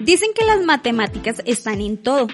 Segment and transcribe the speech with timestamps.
[0.00, 2.28] Dicen que las matemáticas están en todo.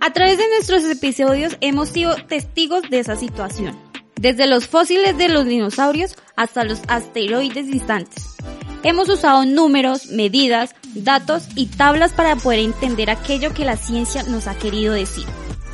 [0.00, 3.78] A través de nuestros episodios hemos sido testigos de esa situación.
[4.16, 8.36] Desde los fósiles de los dinosaurios hasta los asteroides distantes.
[8.82, 14.46] Hemos usado números, medidas, datos y tablas para poder entender aquello que la ciencia nos
[14.46, 15.24] ha querido decir.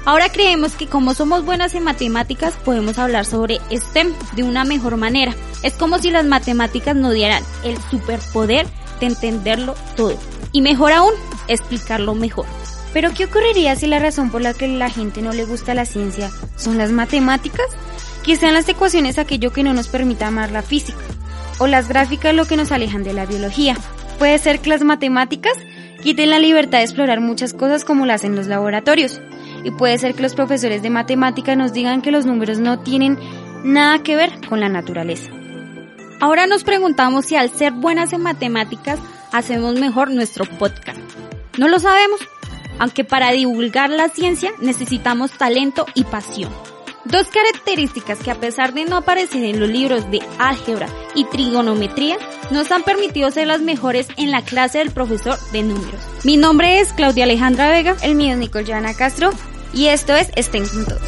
[0.06, 4.96] Ahora creemos que como somos buenas en matemáticas podemos hablar sobre STEM de una mejor
[4.96, 5.34] manera.
[5.62, 8.66] Es como si las matemáticas nos dieran el superpoder
[9.00, 10.18] de entenderlo todo.
[10.52, 11.12] Y mejor aún,
[11.48, 12.46] explicarlo mejor.
[12.92, 15.84] Pero ¿qué ocurriría si la razón por la que la gente no le gusta la
[15.84, 17.66] ciencia son las matemáticas?
[18.24, 21.00] Que sean las ecuaciones aquello que no nos permita amar la física,
[21.58, 23.76] o las gráficas lo que nos alejan de la biología.
[24.18, 25.54] Puede ser que las matemáticas
[26.02, 29.20] quiten la libertad de explorar muchas cosas como las en los laboratorios.
[29.64, 33.18] Y puede ser que los profesores de matemática nos digan que los números no tienen
[33.64, 35.30] nada que ver con la naturaleza.
[36.20, 38.98] Ahora nos preguntamos si al ser buenas en matemáticas
[39.32, 40.98] hacemos mejor nuestro podcast.
[41.58, 42.20] No lo sabemos,
[42.78, 46.52] aunque para divulgar la ciencia necesitamos talento y pasión.
[47.04, 52.16] Dos características que a pesar de no aparecer en los libros de álgebra y trigonometría,
[52.50, 56.00] nos han permitido ser las mejores en la clase del profesor de números.
[56.24, 57.94] Mi nombre es Claudia Alejandra Vega.
[58.02, 59.30] El mío es Nicole Joana Castro.
[59.74, 61.00] Y esto es Estén Juntos.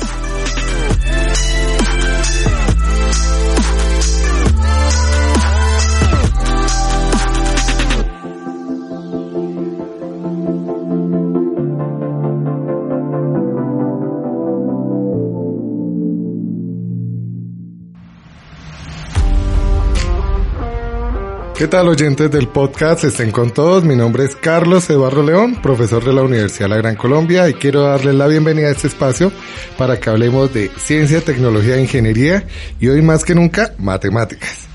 [21.57, 23.05] ¿Qué tal oyentes del podcast?
[23.05, 23.83] Estén con todos.
[23.83, 27.55] Mi nombre es Carlos Eduardo León, profesor de la Universidad de la Gran Colombia y
[27.55, 29.33] quiero darles la bienvenida a este espacio
[29.79, 32.45] para que hablemos de ciencia, tecnología e ingeniería
[32.79, 34.66] y hoy más que nunca matemáticas.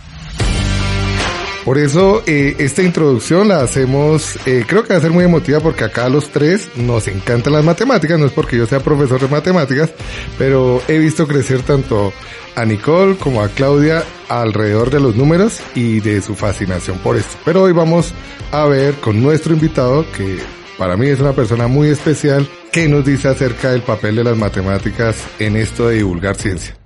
[1.65, 5.59] Por eso eh, esta introducción la hacemos, eh, creo que va a ser muy emotiva
[5.59, 9.21] porque acá a los tres nos encantan las matemáticas, no es porque yo sea profesor
[9.21, 9.91] de matemáticas,
[10.39, 12.13] pero he visto crecer tanto
[12.55, 17.37] a Nicole como a Claudia alrededor de los números y de su fascinación por esto.
[17.45, 18.11] Pero hoy vamos
[18.51, 20.39] a ver con nuestro invitado, que
[20.79, 24.37] para mí es una persona muy especial, qué nos dice acerca del papel de las
[24.37, 26.80] matemáticas en esto de divulgar ciencia.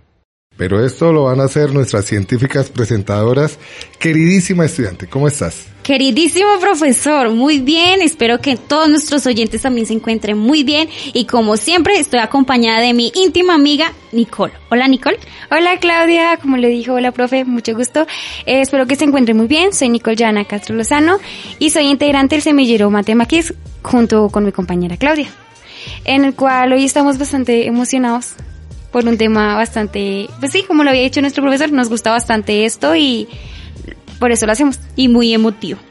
[0.57, 3.59] Pero esto lo van a hacer nuestras científicas presentadoras.
[3.99, 5.65] Queridísima estudiante, ¿cómo estás?
[5.83, 11.25] Queridísimo profesor, muy bien, espero que todos nuestros oyentes también se encuentren muy bien y
[11.25, 14.53] como siempre estoy acompañada de mi íntima amiga Nicole.
[14.71, 15.19] Hola Nicole.
[15.51, 18.07] Hola Claudia, como le dijo, hola profe, mucho gusto.
[18.47, 21.19] Eh, espero que se encuentren muy bien, soy Nicole Jana Castro Lozano
[21.59, 25.27] y soy integrante del semillero Matemaquis junto con mi compañera Claudia,
[26.05, 28.33] en el cual hoy estamos bastante emocionados
[28.95, 32.63] por un tema bastante, pues sí, como lo había dicho nuestro profesor, nos gusta bastante
[32.63, 33.27] esto y
[34.19, 34.79] por eso lo hacemos.
[34.95, 35.81] Y muy emotivo.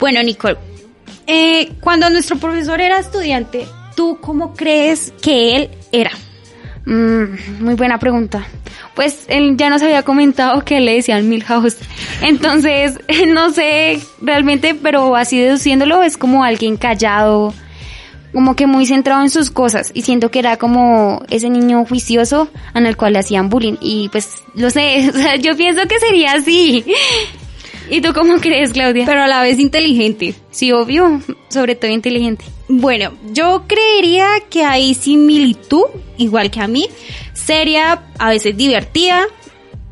[0.00, 0.56] Bueno, Nicole,
[1.26, 6.10] eh, cuando nuestro profesor era estudiante, ¿tú cómo crees que él era?
[6.86, 8.46] Mm, muy buena pregunta.
[8.94, 11.76] Pues él ya nos había comentado que le decían Milhouse.
[12.22, 12.98] Entonces,
[13.28, 17.52] no sé realmente, pero así deduciéndolo, es como alguien callado,
[18.36, 22.50] como que muy centrado en sus cosas y siento que era como ese niño juicioso
[22.74, 25.98] en el cual le hacían bullying y pues lo sé, o sea, yo pienso que
[25.98, 26.84] sería así.
[27.88, 29.06] ¿Y tú cómo crees, Claudia?
[29.06, 30.34] Pero a la vez inteligente.
[30.50, 32.44] Sí, obvio, sobre todo inteligente.
[32.68, 35.84] Bueno, yo creería que hay similitud,
[36.18, 36.88] igual que a mí.
[37.32, 39.22] Seria, a veces divertida,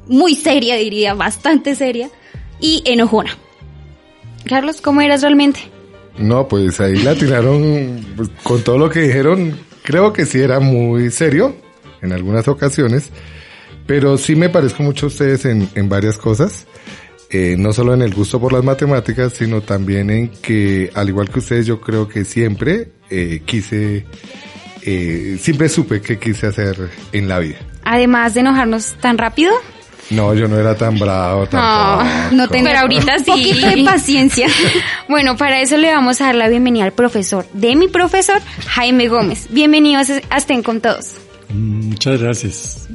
[0.07, 2.11] muy seria diría, bastante seria,
[2.61, 3.39] y enojona.
[4.45, 5.74] Carlos, ¿cómo eras realmente?
[6.19, 9.59] No, pues ahí la tiraron pues, con todo lo que dijeron.
[9.83, 11.57] Creo que sí era muy serio
[12.01, 13.11] en algunas ocasiones,
[13.87, 16.67] pero sí me parezco mucho a ustedes en, en varias cosas.
[17.31, 21.31] Eh, no solo en el gusto por las matemáticas, sino también en que, al igual
[21.31, 24.07] que ustedes, yo creo que siempre eh, quise,
[24.83, 27.57] eh, siempre supe que quise hacer en la vida.
[27.83, 29.53] Además de enojarnos tan rápido,
[30.11, 31.49] no, yo no era tan bravo.
[31.51, 32.67] No, no tengo.
[32.67, 33.31] Pero ahorita sí.
[33.31, 34.47] Un poquito de paciencia.
[35.09, 39.09] bueno, para eso le vamos a dar la bienvenida al profesor de mi profesor, Jaime
[39.09, 39.49] Gómez.
[39.51, 41.15] Bienvenidos a Estén con todos.
[41.51, 42.89] Muchas gracias.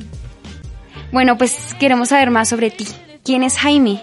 [1.12, 2.86] Bueno, pues queremos saber más sobre ti.
[3.24, 4.02] ¿Quién es Jaime?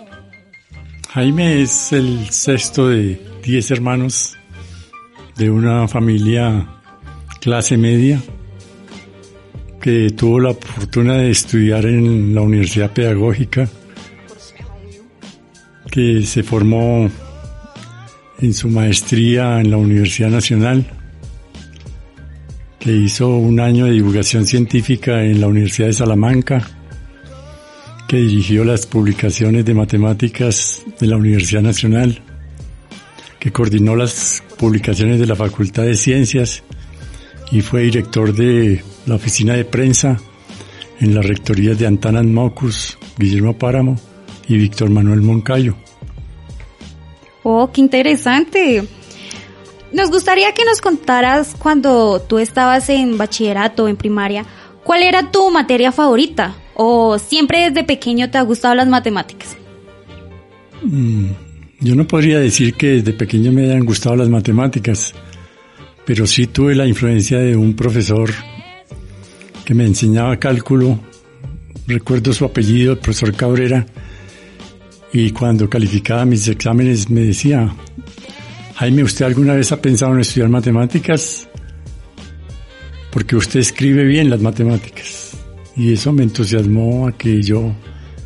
[1.11, 4.37] Jaime es el sexto de diez hermanos
[5.37, 6.67] de una familia
[7.41, 8.20] clase media
[9.87, 13.69] que tuvo la fortuna de estudiar en la Universidad Pedagógica,
[15.88, 17.09] que se formó
[18.41, 20.85] en su maestría en la Universidad Nacional,
[22.81, 26.69] que hizo un año de divulgación científica en la Universidad de Salamanca,
[28.09, 32.21] que dirigió las publicaciones de matemáticas de la Universidad Nacional,
[33.38, 36.65] que coordinó las publicaciones de la Facultad de Ciencias
[37.53, 40.19] y fue director de la oficina de prensa
[41.00, 43.97] en las rectorías de Antanas Mocus, Guillermo Páramo
[44.49, 45.76] y Víctor Manuel Moncayo.
[47.43, 48.85] Oh, qué interesante.
[49.93, 54.44] Nos gustaría que nos contaras cuando tú estabas en bachillerato, en primaria,
[54.82, 56.56] ¿cuál era tu materia favorita?
[56.75, 59.56] ¿O siempre desde pequeño te ha gustado las matemáticas?
[60.82, 61.29] Mm,
[61.81, 65.14] yo no podría decir que desde pequeño me hayan gustado las matemáticas,
[66.05, 68.31] pero sí tuve la influencia de un profesor
[69.66, 70.98] que me enseñaba cálculo.
[71.88, 73.84] Recuerdo su apellido, el profesor Cabrera,
[75.12, 77.74] y cuando calificaba mis exámenes me decía,
[78.76, 81.48] Jaime, ¿usted alguna vez ha pensado en estudiar matemáticas?
[83.10, 85.36] Porque usted escribe bien las matemáticas.
[85.76, 87.74] Y eso me entusiasmó a que yo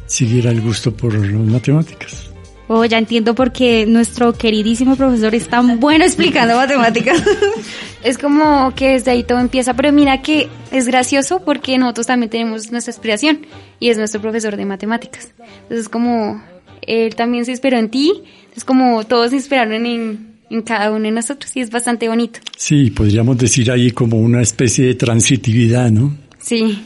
[0.07, 2.30] siguiera el gusto por las matemáticas.
[2.73, 7.21] Oh, ya entiendo por qué nuestro queridísimo profesor es tan bueno explicando matemáticas.
[8.05, 12.31] es como que desde ahí todo empieza, pero mira que es gracioso porque nosotros también
[12.31, 13.45] tenemos nuestra inspiración
[13.81, 15.35] y es nuestro profesor de matemáticas.
[15.63, 16.41] Entonces es como
[16.83, 18.23] él también se inspiró en ti,
[18.55, 22.39] es como todos se inspiraron en, en cada uno de nosotros y es bastante bonito.
[22.57, 26.17] Sí, podríamos decir ahí como una especie de transitividad, ¿no?
[26.39, 26.85] Sí.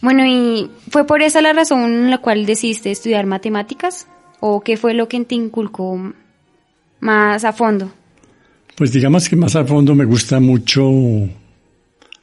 [0.00, 4.08] Bueno, ¿y fue por esa la razón en la cual decidiste estudiar matemáticas?
[4.40, 6.12] ¿O qué fue lo que te inculcó
[7.00, 7.90] más a fondo?
[8.76, 10.82] Pues digamos que más a fondo me gusta mucho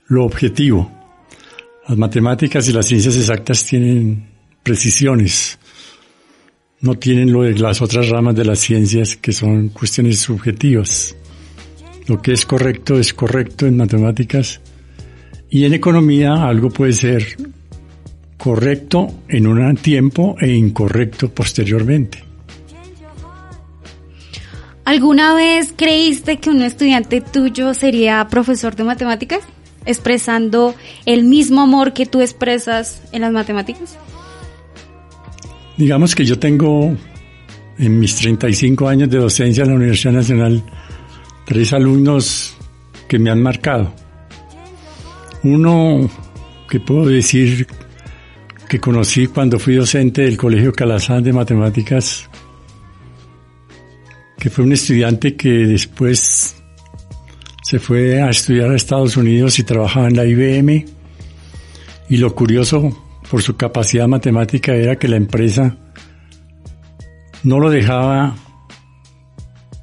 [0.07, 0.91] lo objetivo.
[1.87, 4.29] Las matemáticas y las ciencias exactas tienen
[4.61, 5.57] precisiones
[6.83, 11.15] no tienen lo de las otras ramas de las ciencias que son cuestiones subjetivas.
[12.07, 14.59] Lo que es correcto es correcto en matemáticas
[15.49, 17.37] y en economía algo puede ser
[18.43, 22.25] correcto en un tiempo e incorrecto posteriormente.
[24.83, 29.39] ¿Alguna vez creíste que un estudiante tuyo sería profesor de matemáticas?
[29.85, 30.75] Expresando
[31.05, 33.97] el mismo amor que tú expresas en las matemáticas?
[35.77, 36.93] Digamos que yo tengo
[37.77, 40.61] en mis 35 años de docencia en la Universidad Nacional
[41.45, 42.57] tres alumnos
[43.07, 43.93] que me han marcado.
[45.43, 46.09] Uno
[46.69, 47.67] que puedo decir
[48.73, 52.27] que conocí cuando fui docente del Colegio Calazán de Matemáticas,
[54.39, 56.55] que fue un estudiante que después
[57.61, 60.85] se fue a estudiar a Estados Unidos y trabajaba en la IBM.
[62.09, 65.77] Y lo curioso por su capacidad matemática era que la empresa
[67.43, 68.35] no lo dejaba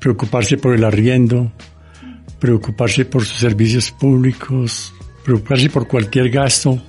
[0.01, 1.53] preocuparse por el arriendo,
[2.41, 4.93] preocuparse por sus servicios públicos,
[5.25, 6.83] preocuparse por cualquier gasto,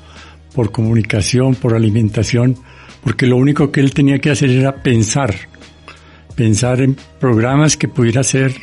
[0.53, 2.57] por comunicación, por alimentación,
[3.03, 5.33] porque lo único que él tenía que hacer era pensar,
[6.35, 8.53] pensar en programas que pudiera hacer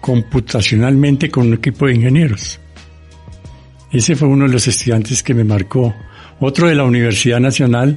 [0.00, 2.60] computacionalmente con un equipo de ingenieros.
[3.90, 5.94] Ese fue uno de los estudiantes que me marcó.
[6.40, 7.96] Otro de la Universidad Nacional,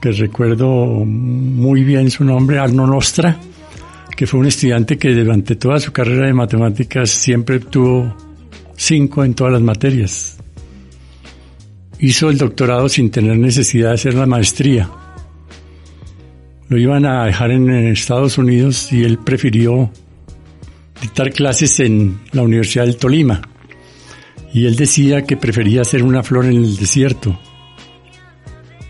[0.00, 3.36] que recuerdo muy bien su nombre, Arno Nostra,
[4.16, 8.14] que fue un estudiante que durante toda su carrera de matemáticas siempre tuvo
[8.76, 10.39] cinco en todas las materias.
[12.00, 14.90] Hizo el doctorado sin tener necesidad de hacer la maestría.
[16.68, 19.90] Lo iban a dejar en Estados Unidos y él prefirió
[21.00, 23.42] dictar clases en la Universidad del Tolima.
[24.52, 27.38] Y él decía que prefería ser una flor en el desierto.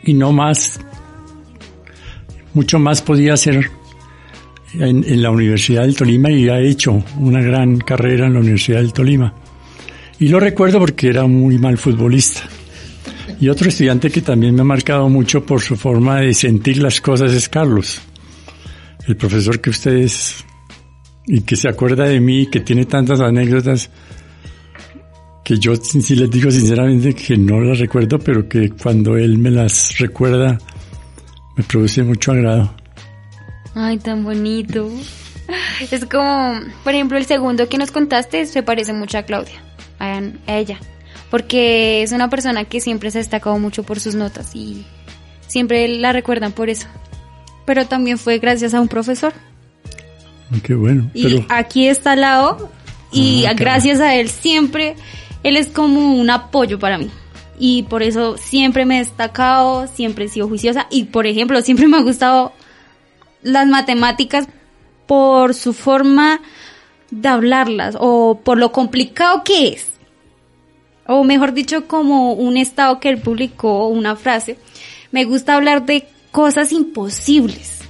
[0.05, 0.81] Y no más
[2.55, 3.71] mucho más podía hacer
[4.75, 8.93] en, la Universidad del Tolima y ha hecho una gran carrera en la Universidad del
[8.93, 9.35] Tolima.
[10.19, 12.43] Y lo recuerdo porque era muy mal futbolista.
[13.41, 17.01] Y otro estudiante que también me ha marcado mucho por su forma de sentir las
[17.01, 18.01] cosas es Carlos,
[19.09, 20.45] el profesor que ustedes
[21.27, 23.91] y que se acuerda de mí, que tiene tantas anécdotas
[25.45, 29.51] que yo sí les digo sinceramente que no las recuerdo, pero que cuando él me
[29.51, 30.59] las recuerda
[31.57, 32.75] me produce mucho agrado.
[33.75, 34.91] Ay, tan bonito.
[35.91, 39.61] Es como, por ejemplo, el segundo que nos contaste se parece mucho a Claudia,
[39.99, 40.79] a, ella,
[41.31, 44.85] porque es una persona que siempre se ha destacado mucho por sus notas y
[45.47, 46.87] siempre la recuerdan por eso.
[47.65, 49.33] Pero también fue gracias a un profesor.
[50.63, 51.11] Qué bueno.
[51.15, 52.71] Y aquí está al lado
[53.13, 54.97] y ah, gracias a él siempre,
[55.45, 57.11] él es como un apoyo para mí
[57.61, 61.87] y por eso siempre me he destacado, siempre he sido juiciosa y por ejemplo siempre
[61.87, 62.53] me ha gustado
[63.43, 64.49] las matemáticas
[65.07, 66.41] por su forma
[67.11, 69.90] de hablarlas o por lo complicado que es.
[71.13, 74.59] O mejor dicho, como un estado que él publicó, una frase,
[75.11, 77.81] me gusta hablar de cosas imposibles.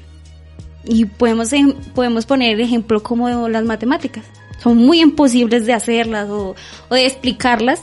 [0.84, 4.24] Y podemos, em- podemos poner ejemplo como las matemáticas.
[4.62, 6.54] Son muy imposibles de hacerlas o,
[6.88, 7.82] o de explicarlas,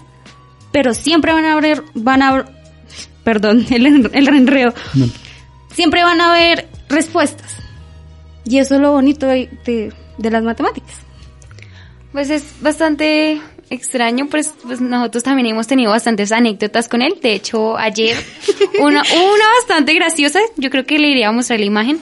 [0.72, 2.46] pero siempre van a haber, van a, haber-
[3.24, 5.06] perdón, el, el enreo, No.
[5.72, 7.58] siempre van a haber respuestas.
[8.44, 10.96] Y eso es lo bonito de, de- de las matemáticas.
[12.12, 17.16] Pues es bastante extraño, pues, pues nosotros también hemos tenido bastantes anécdotas con él.
[17.22, 18.18] De hecho, ayer
[18.80, 22.00] una, una bastante graciosa, yo creo que le iría a mostrar la imagen,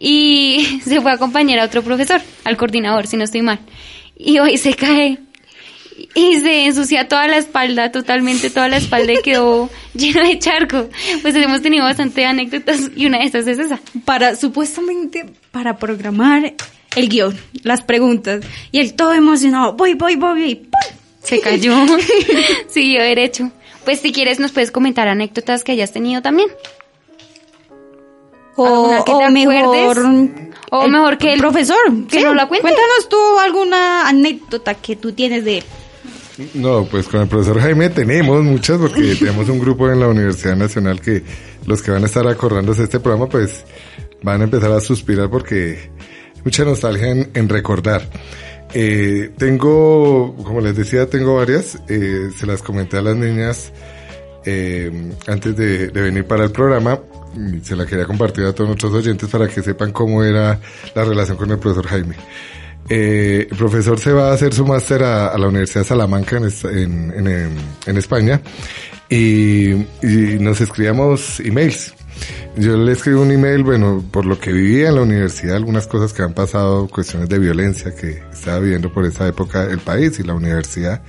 [0.00, 3.60] y se fue a acompañar a otro profesor, al coordinador, si no estoy mal.
[4.16, 5.18] Y hoy se cae
[6.14, 10.88] y se ensucia toda la espalda, totalmente toda la espalda y quedó lleno de charco.
[11.22, 13.78] Pues hemos tenido bastante anécdotas y una de estas es esa.
[14.04, 16.54] Para, supuestamente, para programar
[16.96, 18.44] el guion, las preguntas.
[18.72, 20.99] Y él todo emocionado, voy, voy, voy, y ¡pum!
[21.22, 21.74] Se cayó.
[22.68, 23.50] Siguió derecho.
[23.84, 26.50] Pues si quieres nos puedes comentar anécdotas que hayas tenido también.
[28.56, 29.98] O, ¿Alguna que te mejor?
[30.70, 32.24] O mejor que el profesor, que sí.
[32.24, 32.62] nos la cuente.
[32.62, 35.64] Cuéntanos tú alguna anécdota que tú tienes de él.
[36.54, 40.56] No, pues con el profesor Jaime tenemos muchas porque tenemos un grupo en la Universidad
[40.56, 41.22] Nacional que
[41.66, 43.64] los que van a estar acordándose de este programa pues
[44.22, 45.90] van a empezar a suspirar porque
[46.44, 48.08] mucha nostalgia en, en recordar.
[48.74, 53.72] Eh, tengo, como les decía, tengo varias, eh, se las comenté a las niñas
[54.44, 56.98] eh, antes de, venir para el programa
[57.62, 60.58] se la quería compartir a todos nuestros oyentes para que sepan cómo era
[60.94, 62.16] la relación con el profesor Jaime.
[62.88, 67.96] Eh, el profesor se va a hacer su máster a, la Universidad de Salamanca en
[67.96, 68.40] España
[69.08, 71.94] y, y nos escribíamos emails.
[72.56, 76.12] Yo le escribo un email, bueno, por lo que vivía en la universidad, algunas cosas
[76.12, 80.24] que han pasado, cuestiones de violencia que estaba viviendo por esa época el país y
[80.24, 81.02] la universidad.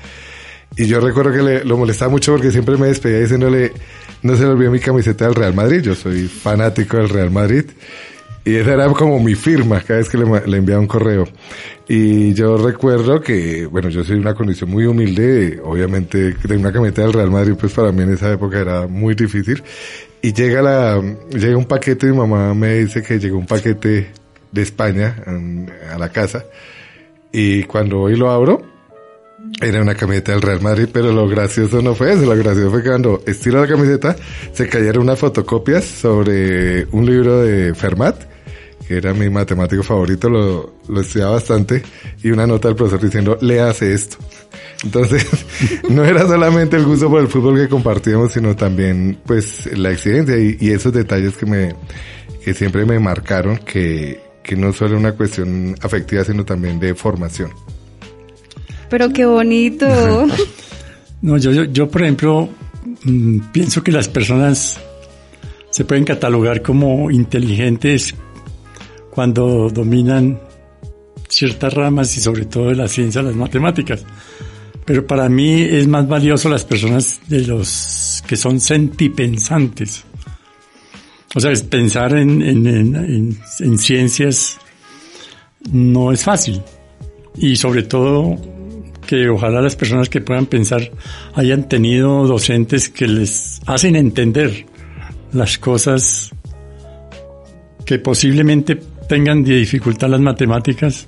[0.76, 3.74] Y yo recuerdo que le, lo molestaba mucho porque siempre me despedía diciéndole,
[4.22, 7.66] no se le olvidó mi camiseta del Real Madrid, yo soy fanático del Real Madrid.
[8.44, 11.28] Y esa era como mi firma cada vez que le enviaba un correo.
[11.88, 16.72] Y yo recuerdo que, bueno, yo soy de una condición muy humilde, obviamente de una
[16.72, 19.62] camiseta del Real Madrid, pues para mí en esa época era muy difícil.
[20.22, 24.12] Y llega la, llega un paquete, mi mamá me dice que llegó un paquete
[24.52, 25.16] de España
[25.92, 26.46] a la casa.
[27.32, 28.62] Y cuando hoy lo abro,
[29.62, 32.84] era una camiseta del Real Madrid, pero lo gracioso no fue eso, lo gracioso fue
[32.84, 34.16] que cuando estiro la camiseta
[34.54, 38.31] se cayeron unas fotocopias sobre un libro de Fermat,
[38.92, 41.82] que era mi matemático favorito, lo, lo estudiaba bastante,
[42.22, 44.18] y una nota del profesor diciendo, léase esto.
[44.84, 45.26] Entonces,
[45.90, 50.38] no era solamente el gusto por el fútbol que compartíamos, sino también, pues, la exigencia
[50.38, 51.74] y, y esos detalles que me,
[52.44, 57.52] que siempre me marcaron, que, que no solo una cuestión afectiva, sino también de formación.
[58.90, 59.88] Pero qué bonito.
[61.24, 62.50] No, yo, yo, yo, por ejemplo,
[63.04, 64.82] mm, pienso que las personas
[65.70, 68.16] se pueden catalogar como inteligentes
[69.12, 70.40] cuando dominan
[71.30, 74.04] ciertas ramas y sobre todo de la ciencia, las matemáticas.
[74.86, 80.04] Pero para mí es más valioso las personas de los que son sentipensantes.
[81.36, 84.58] O sea, pensar en, en, en, en- en ciencias
[85.72, 86.62] no es fácil.
[87.38, 88.36] Y sobre todo
[89.08, 90.92] que ojalá las personas que puedan pensar
[91.36, 94.66] hayan tenido docentes que les hacen entender
[95.32, 96.32] las cosas
[97.86, 101.06] que posiblemente tengan dificultad las matemáticas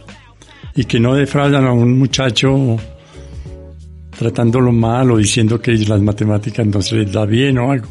[0.75, 2.75] y que no defraudan a un muchacho
[4.10, 7.88] tratándolo mal o diciendo que las matemáticas no se les da bien o algo.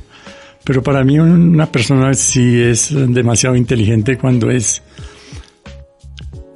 [0.65, 4.83] Pero para mí una persona sí es demasiado inteligente cuando es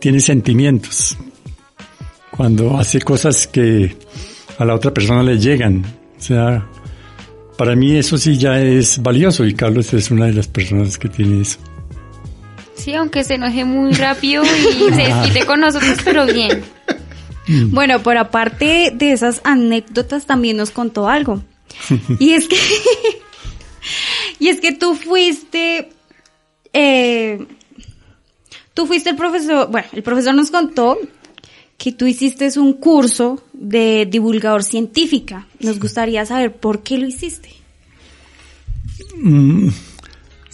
[0.00, 1.16] tiene sentimientos,
[2.30, 3.96] cuando hace cosas que
[4.58, 5.82] a la otra persona le llegan.
[6.18, 6.68] O sea,
[7.56, 11.08] para mí eso sí ya es valioso y Carlos es una de las personas que
[11.08, 11.58] tiene eso.
[12.86, 16.62] Sí, aunque se enoje muy rápido y se desquite con nosotros, pero bien.
[17.72, 21.42] Bueno, pero aparte de esas anécdotas también nos contó algo.
[22.20, 22.56] Y es que,
[24.38, 25.88] y es que tú fuiste,
[26.72, 27.44] eh,
[28.72, 30.96] tú fuiste el profesor, bueno, el profesor nos contó
[31.78, 35.48] que tú hiciste un curso de divulgador científica.
[35.58, 37.50] Nos gustaría saber por qué lo hiciste.
[39.16, 39.70] Mm,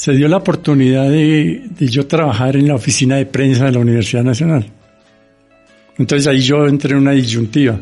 [0.03, 4.25] se dio la oportunidad de, yo trabajar en la oficina de prensa de la Universidad
[4.25, 4.67] Nacional.
[5.97, 7.79] Entonces ahí yo entré en una disyuntiva.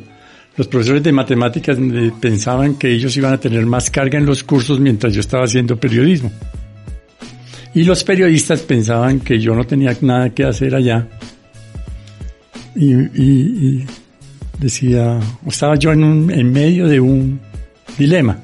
[0.55, 1.79] Los profesores de matemáticas
[2.21, 5.81] pensaban que ellos iban a tener más carga en los cursos mientras yo estaba haciendo
[5.81, 6.31] periodismo.
[7.75, 11.09] Y los periodistas pensaban que yo no tenía nada que hacer allá.
[12.77, 13.87] Y, y- y
[14.59, 17.41] decía, estaba yo en, un, en medio de un
[17.97, 18.37] dilema.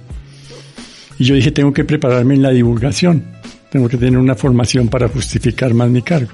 [1.18, 3.36] Y yo dije, tengo que prepararme en la divulgación.
[3.70, 6.32] Tengo que tener una formación para justificar más mi cargo.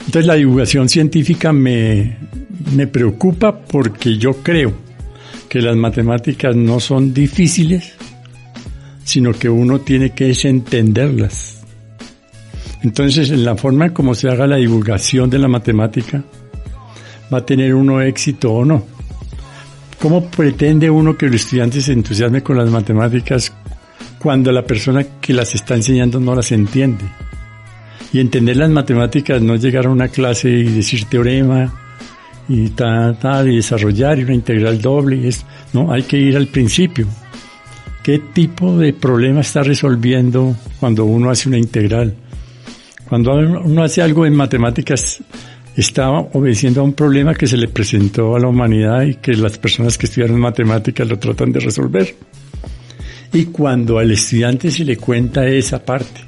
[0.00, 2.16] Entonces la divulgación científica me,
[2.74, 4.72] me preocupa porque yo creo
[5.48, 7.92] que las matemáticas no son difíciles,
[9.04, 11.62] sino que uno tiene que entenderlas.
[12.82, 16.24] Entonces, en la forma en cómo se haga la divulgación de la matemática,
[17.32, 18.84] va a tener uno éxito o no.
[20.00, 23.52] ¿Cómo pretende uno que el estudiante se entusiasme con las matemáticas
[24.22, 27.04] cuando la persona que las está enseñando no las entiende?
[28.12, 31.72] Y entender las matemáticas no llegar a una clase y decir teorema
[32.48, 35.26] y tal, tal, y desarrollar y una integral doble.
[35.26, 37.06] Es, no, hay que ir al principio.
[38.02, 42.14] ¿Qué tipo de problema está resolviendo cuando uno hace una integral?
[43.08, 45.22] Cuando uno hace algo en matemáticas,
[45.76, 49.58] está obedeciendo a un problema que se le presentó a la humanidad y que las
[49.58, 52.14] personas que estudiaron matemáticas lo tratan de resolver.
[53.32, 56.20] Y cuando al estudiante se le cuenta esa parte,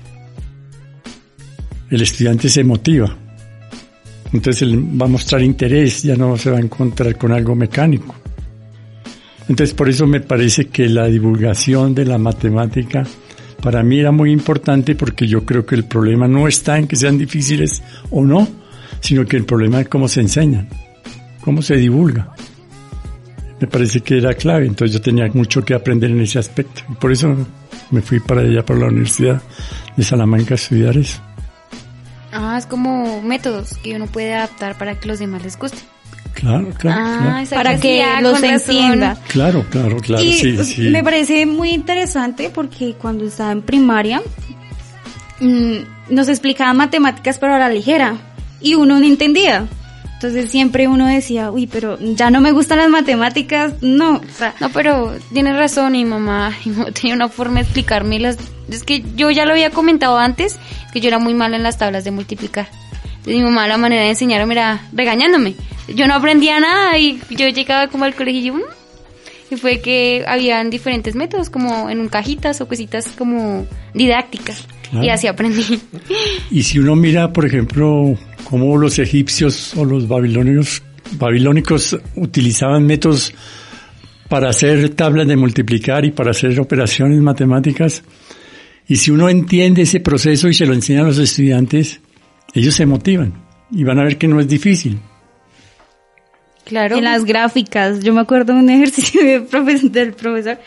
[1.90, 3.14] el estudiante se motiva.
[4.32, 8.14] Entonces él va a mostrar interés, ya no se va a encontrar con algo mecánico.
[9.48, 13.04] Entonces por eso me parece que la divulgación de la matemática
[13.62, 16.96] para mí era muy importante porque yo creo que el problema no está en que
[16.96, 18.48] sean difíciles o no,
[19.00, 20.68] sino que el problema es cómo se enseñan,
[21.42, 22.34] cómo se divulga.
[23.64, 26.82] Me parece que era clave, entonces yo tenía mucho que aprender en ese aspecto.
[26.86, 27.34] Y por eso
[27.90, 29.40] me fui para allá, para la Universidad
[29.96, 31.18] de Salamanca a estudiar eso.
[32.30, 35.78] Ah, es como métodos que uno puede adaptar para que los demás les guste.
[36.34, 37.00] Claro, claro.
[37.02, 39.16] Ah, esa para que los entienda.
[39.28, 40.90] Claro, claro, claro, y sí, sí.
[40.90, 44.20] me parece muy interesante porque cuando estaba en primaria
[45.40, 45.76] mm,
[46.10, 48.18] nos explicaban matemáticas pero a la ligera
[48.60, 49.66] y uno no entendía.
[50.14, 54.16] Entonces siempre uno decía, uy, pero ya no me gustan las matemáticas, no.
[54.16, 58.18] O sea, No, pero tienes razón, mi mamá mi mamá tenía una forma de explicarme
[58.18, 58.38] las...
[58.70, 60.56] Es que yo ya lo había comentado antes,
[60.92, 62.68] que yo era muy mala en las tablas de multiplicar.
[63.04, 65.54] Entonces mi mamá la manera de enseñarme era regañándome.
[65.94, 68.54] Yo no aprendía nada y yo llegaba como al colegio y yo...
[68.54, 68.62] "Mm".
[69.50, 74.66] Y fue que habían diferentes métodos, como en un cajitas o cositas como didácticas.
[74.90, 75.04] Claro.
[75.04, 75.80] Y así aprendí.
[76.50, 83.34] Y si uno mira, por ejemplo, cómo los egipcios o los babilonios, babilónicos utilizaban métodos
[84.28, 88.02] para hacer tablas de multiplicar y para hacer operaciones matemáticas,
[88.86, 92.00] y si uno entiende ese proceso y se lo enseña a los estudiantes,
[92.52, 93.32] ellos se motivan
[93.70, 94.98] y van a ver que no es difícil.
[96.64, 96.96] Claro.
[96.96, 100.58] en las gráficas, yo me acuerdo de un ejercicio del profesor,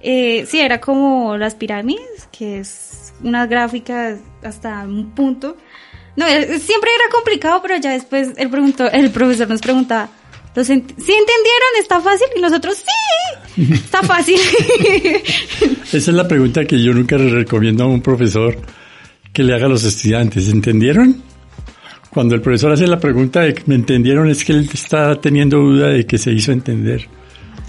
[0.00, 5.56] eh, sí, era como las pirámides, que es unas gráficas hasta un punto.
[6.16, 10.08] No, eh, siempre era complicado, pero ya después el, preguntó, el profesor nos preguntaba,
[10.54, 11.70] ¿los ent- ¿sí entendieron?
[11.80, 12.26] ¿Está fácil?
[12.36, 12.76] Y nosotros,
[13.56, 14.38] sí, está fácil.
[15.84, 18.56] Esa es la pregunta que yo nunca le recomiendo a un profesor
[19.32, 20.48] que le haga a los estudiantes.
[20.48, 21.22] ¿Entendieron?
[22.10, 25.58] Cuando el profesor hace la pregunta de que me entendieron es que él está teniendo
[25.58, 27.06] duda de que se hizo entender.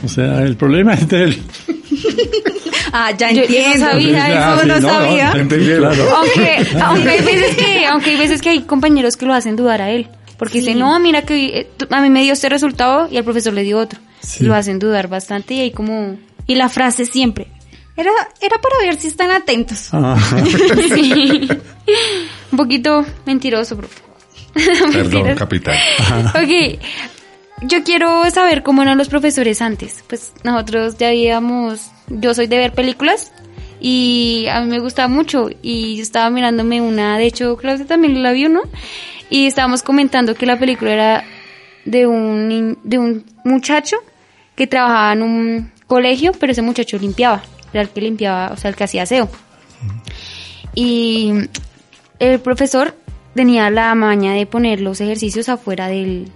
[0.05, 1.41] O sea, el problema es de él.
[2.93, 3.85] ah, ya Yo- yo no entiendo.
[3.87, 5.31] sabía eso, Ah, sí, no, sabía.
[5.31, 6.15] Claro.
[6.17, 9.81] aunque, aunque hay veces que, aunque hay veces que hay compañeros que lo hacen dudar
[9.81, 10.09] a él.
[10.37, 13.53] Porque dicen, no, mira que eh, a mí me dio este resultado y al profesor
[13.53, 13.99] le dio otro.
[14.19, 14.43] Sí.
[14.43, 16.17] Lo hacen dudar bastante y hay como...
[16.45, 17.47] Y la frase siempre,
[17.97, 19.89] era, era para ver si están atentos.
[19.93, 20.15] Ah,
[20.95, 21.49] Sí.
[22.51, 23.99] Un poquito mentiroso, profe.
[24.93, 25.75] Perdón, capitán.
[26.29, 26.79] Ok,
[27.63, 30.03] yo quiero saber cómo eran los profesores antes.
[30.07, 33.31] Pues nosotros ya habíamos, yo soy de ver películas
[33.79, 38.31] y a mí me gustaba mucho y estaba mirándome una, de hecho Claudia también la
[38.31, 38.61] vio, ¿no?
[39.29, 41.23] Y estábamos comentando que la película era
[41.85, 43.97] de un, de un muchacho
[44.55, 47.43] que trabajaba en un colegio, pero ese muchacho limpiaba,
[47.73, 49.29] era el que limpiaba, o sea, el que hacía aseo.
[50.73, 51.33] Y
[52.19, 52.95] el profesor
[53.35, 56.31] tenía la maña de poner los ejercicios afuera del,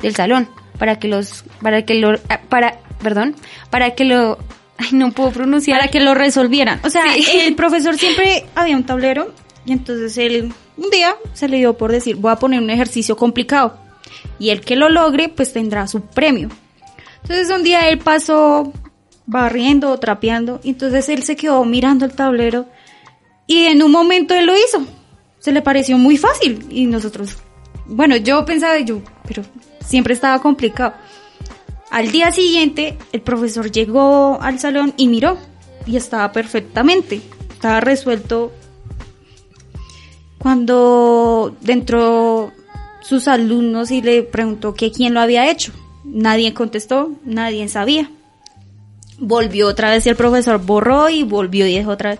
[0.00, 3.34] del salón para que los para que lo ah, para perdón
[3.70, 4.38] para que lo
[4.78, 6.80] ay, no puedo pronunciar para que lo resolvieran.
[6.84, 7.26] O sea, Sí.
[7.40, 9.32] el profesor siempre había un tablero
[9.66, 13.16] y entonces él un día se le dio por decir, voy a poner un ejercicio
[13.16, 13.78] complicado
[14.38, 16.48] y el que lo logre pues tendrá su premio.
[17.22, 18.72] Entonces un día él pasó
[19.26, 22.66] barriendo o trapeando y entonces él se quedó mirando el tablero
[23.46, 24.86] y en un momento él lo hizo.
[25.38, 27.36] Se le pareció muy fácil y nosotros,
[27.86, 29.42] bueno, yo pensaba yo, pero
[29.84, 30.94] siempre estaba complicado.
[31.94, 35.38] Al día siguiente, el profesor llegó al salón y miró
[35.86, 37.20] y estaba perfectamente,
[37.52, 38.50] estaba resuelto.
[40.38, 42.50] Cuando dentro
[43.00, 45.70] sus alumnos y le preguntó que quién lo había hecho,
[46.02, 48.10] nadie contestó, nadie sabía.
[49.18, 52.18] Volvió otra vez y el profesor borró y volvió y dejó otra vez.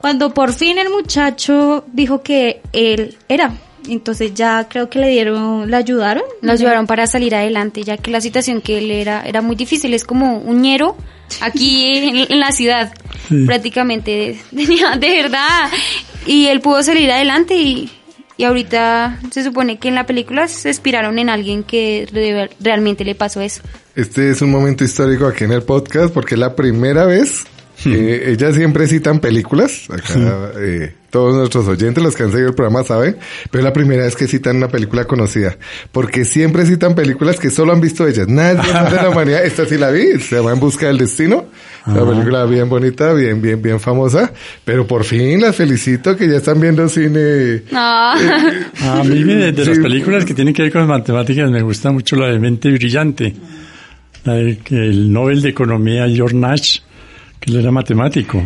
[0.00, 3.52] Cuando por fin el muchacho dijo que él era,
[3.88, 6.22] Entonces ya creo que le dieron, le ayudaron.
[6.42, 9.94] Lo ayudaron para salir adelante, ya que la situación que él era era muy difícil.
[9.94, 10.96] Es como un ñero
[11.40, 12.92] aquí en, en la ciudad,
[13.28, 13.44] Sí.
[13.46, 14.38] prácticamente.
[14.54, 15.68] Tenía, de verdad.
[16.26, 17.90] Y él pudo salir adelante y,
[18.36, 23.04] y ahorita se supone que en la película se inspiraron en alguien que re- realmente
[23.04, 23.62] le pasó eso.
[23.94, 27.44] Este es un momento histórico aquí en el podcast porque es la primera vez
[27.82, 29.88] que ellas siempre citan películas.
[29.90, 33.16] Acá eh, todos nuestros oyentes, los que han seguido el programa saben,
[33.50, 35.56] pero es la primera vez que citan una película conocida.
[35.90, 38.28] Porque siempre citan películas que solo han visto ellas.
[38.28, 39.44] Nadie más de la humanidad.
[39.44, 41.46] Esta sí la vi, se llama En Busca del Destino.
[41.86, 44.30] Una película bien bonita, bien, bien, bien famosa.
[44.64, 47.62] Pero por fin las felicito que ya están viendo cine.
[47.72, 47.78] No.
[47.78, 52.26] A mí de las películas que tienen que ver con matemáticas me gusta mucho la
[52.26, 53.34] de Mente Brillante,
[54.24, 56.80] la de que el Nobel de Economía George Nash,
[57.40, 58.42] que él era matemático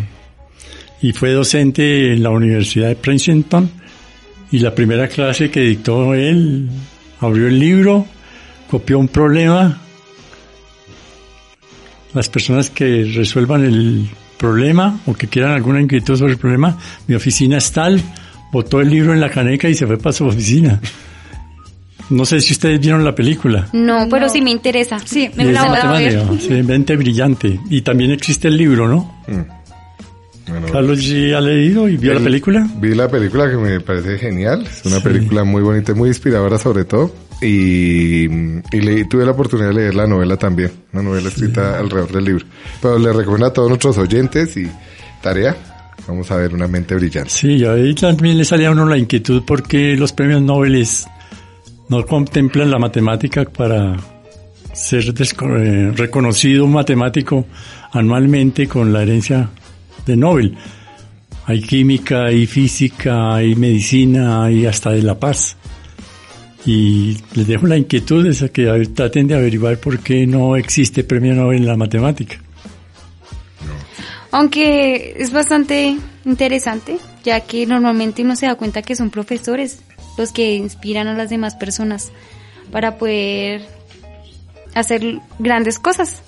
[1.00, 3.70] y fue docente en la Universidad de Princeton
[4.50, 6.68] y la primera clase que dictó él
[7.20, 8.07] abrió el libro,
[8.70, 9.81] copió un problema,
[12.14, 17.14] las personas que resuelvan el problema o que quieran alguna inquietud sobre el problema, mi
[17.14, 18.02] oficina es tal,
[18.52, 20.81] botó el libro en la caneca y se fue para su oficina.
[22.11, 23.69] No sé si ustedes vieron la película.
[23.73, 24.99] No, pero sí me interesa.
[25.05, 26.17] Sí, me es de la voy a ver.
[26.17, 27.61] matemática, sí, mente brillante.
[27.71, 29.23] Y también existe el libro, ¿no?
[30.49, 32.69] Bueno, Carlos ha leído y vio la el- película.
[32.79, 34.67] Vi la película que me parece genial.
[34.67, 37.15] Es una película muy bonita, y muy inspiradora sobre todo.
[37.41, 40.71] Y, y leí- tuve la oportunidad de leer la novela también.
[40.93, 42.45] Una novela escrita alrededor del libro.
[42.81, 44.69] Pero le recomiendo a todos nuestros oyentes y
[45.23, 45.57] tarea.
[46.09, 47.31] Vamos a ver una mente brillante.
[47.31, 50.75] Sí, y ahí también le salía a uno la inquietud porque los premios Nobel
[51.92, 53.94] no contemplan la matemática para
[54.72, 57.44] ser eh, reconocido matemático
[57.92, 59.50] anualmente con la herencia
[60.07, 60.57] de Nobel.
[61.44, 65.59] Hay química, hay física, hay medicina, hay hasta de la paz.
[66.64, 71.35] Y les dejo la inquietud de que traten de averiguar por qué no existe premio
[71.35, 72.37] Nobel en la matemática.
[74.31, 79.81] Aunque es bastante interesante, ya que normalmente uno se da cuenta que son profesores
[80.16, 82.12] los que inspiran a las demás personas
[82.70, 83.62] para poder
[84.75, 86.22] hacer grandes cosas.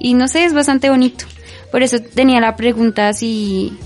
[0.00, 1.24] Y no sé, es bastante bonito.
[1.70, 3.76] Por eso tenía la pregunta si,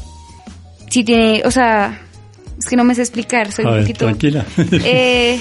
[0.89, 2.01] si tiene, o sea,
[2.59, 4.05] es que no me sé explicar, soy A un ver, poquito...
[4.07, 4.45] tranquila.
[4.85, 5.41] Eh,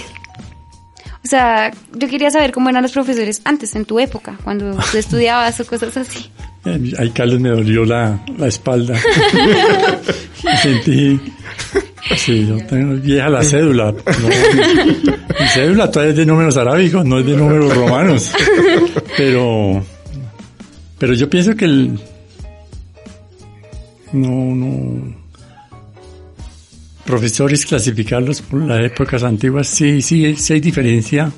[1.23, 4.97] o sea, yo quería saber cómo eran los profesores antes, en tu época, cuando tú
[4.97, 6.31] estudiabas o cosas así.
[6.63, 8.95] Ahí Carlos me dolió la, la espalda.
[10.61, 11.19] Sentí.
[12.17, 13.93] Sí, yo tengo vieja la cédula.
[14.21, 14.27] No,
[15.39, 18.31] mi cédula todavía es de números arábicos, no es de números romanos.
[19.17, 19.83] Pero,
[20.99, 21.99] pero yo pienso que el,
[24.13, 25.15] no, no,
[27.05, 31.31] profesores clasificarlos por las épocas antiguas, sí, sí, sí hay diferencia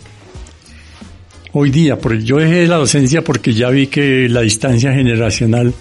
[1.53, 5.73] hoy día, porque yo dejé la docencia porque ya vi que la distancia generacional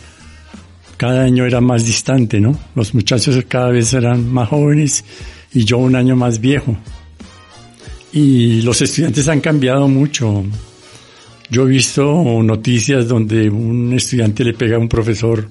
[1.03, 2.57] cada año era más distante, ¿no?
[2.77, 5.05] Los muchachos cada vez eran más jóvenes
[5.53, 6.77] y yo un año más viejo.
[8.12, 10.45] Y los estudiantes han cambiado mucho.
[11.51, 15.49] Yo he visto noticias donde un estudiante le pega a un profesor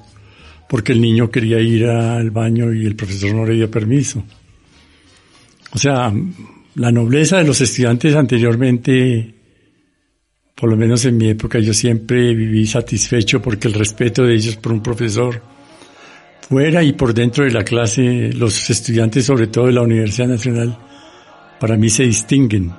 [0.69, 4.23] porque el niño quería ir al baño y el profesor no le dio permiso.
[5.73, 6.13] O sea,
[6.75, 9.33] la nobleza de los estudiantes anteriormente
[10.61, 14.57] por lo menos en mi época yo siempre viví satisfecho porque el respeto de ellos
[14.57, 15.41] por un profesor
[16.47, 20.77] fuera y por dentro de la clase, los estudiantes sobre todo de la Universidad Nacional,
[21.59, 22.71] para mí se distinguen.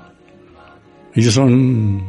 [1.13, 2.05] Ellos son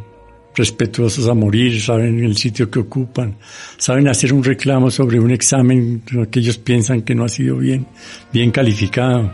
[0.55, 3.37] respetuosos a morir, saben el sitio que ocupan,
[3.75, 7.87] saben hacer un reclamo sobre un examen que ellos piensan que no ha sido bien,
[8.31, 9.33] bien calificado.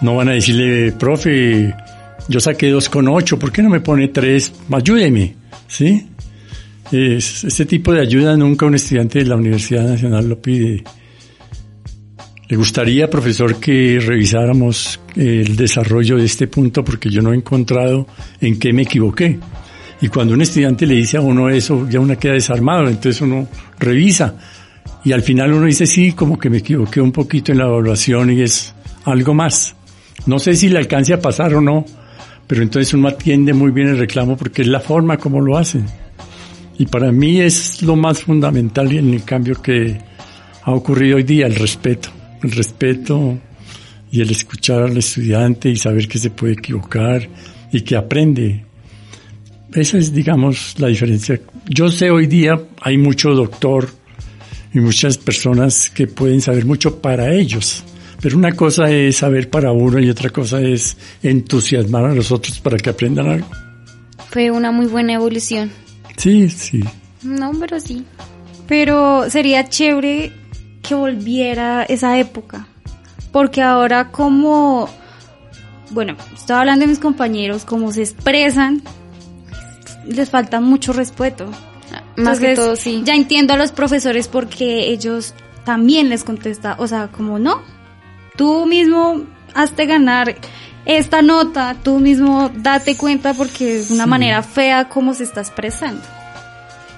[0.00, 1.72] No van a decirle, profe,
[2.28, 4.52] yo saqué 2,8, ¿por qué no me pone 3?
[4.72, 5.43] Ayúdeme,
[5.74, 6.06] ¿sí?
[6.92, 10.84] Es, este tipo de ayuda nunca un estudiante de la Universidad Nacional lo pide.
[12.48, 18.06] Le gustaría, profesor, que revisáramos el desarrollo de este punto porque yo no he encontrado
[18.40, 19.38] en qué me equivoqué.
[20.00, 23.48] Y cuando un estudiante le dice a uno eso, ya uno queda desarmado, entonces uno
[23.78, 24.36] revisa.
[25.04, 28.30] Y al final uno dice, sí, como que me equivoqué un poquito en la evaluación
[28.30, 29.74] y es algo más.
[30.26, 31.84] No sé si le alcance a pasar o no,
[32.46, 35.86] pero entonces uno atiende muy bien el reclamo porque es la forma como lo hacen.
[36.78, 39.98] Y para mí es lo más fundamental en el cambio que
[40.62, 42.10] ha ocurrido hoy día, el respeto.
[42.42, 43.38] El respeto
[44.10, 47.28] y el escuchar al estudiante y saber que se puede equivocar
[47.72, 48.64] y que aprende.
[49.72, 51.40] Esa es, digamos, la diferencia.
[51.68, 53.88] Yo sé hoy día hay mucho doctor
[54.72, 57.82] y muchas personas que pueden saber mucho para ellos,
[58.24, 62.58] Pero una cosa es saber para uno y otra cosa es entusiasmar a los otros
[62.58, 63.46] para que aprendan algo.
[64.30, 65.70] Fue una muy buena evolución.
[66.16, 66.82] Sí, sí.
[67.22, 68.02] No, pero sí.
[68.66, 70.32] Pero sería chévere
[70.82, 72.66] que volviera esa época.
[73.30, 74.88] Porque ahora como,
[75.90, 78.80] bueno, estaba hablando de mis compañeros, como se expresan,
[80.08, 81.50] les falta mucho respeto.
[82.16, 83.02] Más que todo, sí.
[83.04, 85.34] Ya entiendo a los profesores porque ellos
[85.66, 87.73] también les contesta, o sea, como no,
[88.36, 89.22] tú mismo
[89.54, 90.34] hazte ganar
[90.86, 94.10] esta nota, tú mismo date cuenta porque es una Sí.
[94.10, 96.02] manera fea como se está expresando.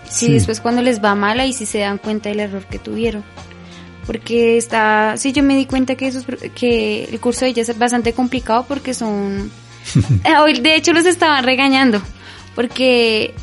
[0.09, 0.33] Sí, Sí.
[0.33, 3.25] después cuando les va mal ahí sí se dan cuenta del error que tuvieron.
[4.07, 7.77] Porque está, sí, yo me di cuenta que esos, que el curso de ellas es
[7.79, 9.51] bastante complicado porque son,
[10.25, 12.01] Eh, hoy de hecho los estaban regañando
[12.55, 13.35] porque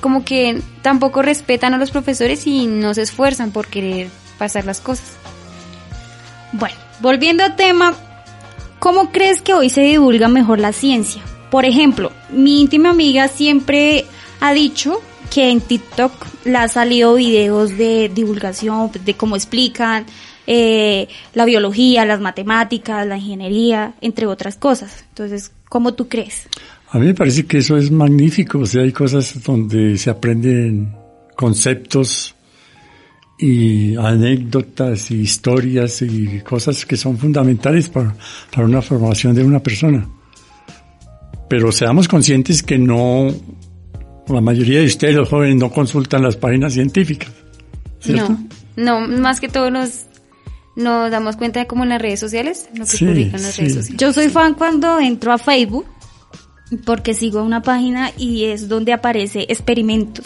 [0.00, 4.08] como que tampoco respetan a los profesores y no se esfuerzan por querer
[4.38, 5.06] pasar las cosas.
[6.52, 7.94] Bueno, volviendo al tema,
[8.78, 11.22] ¿cómo crees que hoy se divulga mejor la ciencia?
[11.50, 14.04] Por ejemplo, mi íntima amiga siempre
[14.40, 15.00] ha dicho
[15.32, 16.12] que en TikTok
[16.44, 20.06] le ha salido videos de divulgación, de cómo explican
[20.46, 25.04] eh, la biología, las matemáticas, la ingeniería, entre otras cosas.
[25.08, 26.48] Entonces, ¿cómo tú crees?
[26.90, 28.58] A mí me parece que eso es magnífico.
[28.58, 30.94] O sea, hay cosas donde se aprenden
[31.34, 32.34] conceptos
[33.38, 38.14] y anécdotas y historias y cosas que son fundamentales para,
[38.54, 40.08] para una formación de una persona.
[41.48, 43.28] Pero seamos conscientes que no,
[44.28, 47.30] la mayoría de ustedes, los jóvenes, no consultan las páginas científicas.
[48.00, 48.36] ¿cierto?
[48.76, 50.06] No, no, más que todo nos,
[50.76, 53.62] nos damos cuenta de cómo en las redes sociales, lo que Sí, publican las sí.
[53.62, 54.00] redes sociales.
[54.00, 55.86] Yo soy fan cuando entro a Facebook
[56.86, 60.24] porque sigo una página y es donde aparece experimentos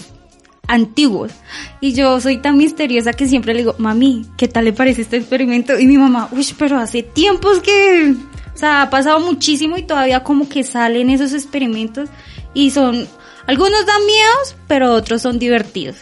[0.69, 1.33] antiguos.
[1.81, 5.17] Y yo soy tan misteriosa que siempre le digo, mami, ¿qué tal le parece este
[5.17, 5.79] experimento?
[5.79, 8.15] Y mi mamá, uy, pero hace tiempos que,
[8.55, 12.09] o sea, ha pasado muchísimo y todavía como que salen esos experimentos
[12.55, 13.09] y son,
[13.47, 15.97] algunos dan miedos, pero otros son divertidos.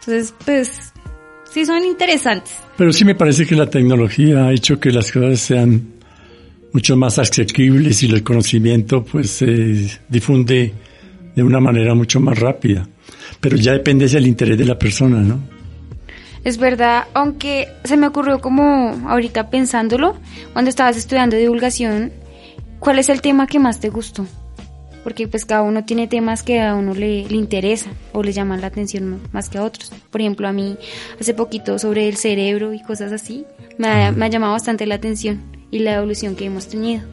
[0.00, 0.92] Entonces, pues,
[1.50, 2.54] sí son interesantes.
[2.76, 5.94] Pero sí me parece que la tecnología ha hecho que las cosas sean
[6.72, 10.74] mucho más asequibles y el conocimiento pues se difunde
[11.34, 12.86] de una manera mucho más rápida.
[13.40, 15.40] Pero ya depende del interés de la persona, ¿no?
[16.44, 20.16] Es verdad, aunque se me ocurrió como ahorita pensándolo,
[20.52, 22.12] cuando estabas estudiando divulgación,
[22.80, 24.26] ¿cuál es el tema que más te gustó?
[25.02, 28.60] Porque pues cada uno tiene temas que a uno le, le interesa o le llaman
[28.60, 29.90] la atención más que a otros.
[30.10, 30.76] Por ejemplo, a mí
[31.18, 33.46] hace poquito sobre el cerebro y cosas así,
[33.78, 35.40] me ha, me ha llamado bastante la atención
[35.70, 37.04] y la evolución que hemos tenido.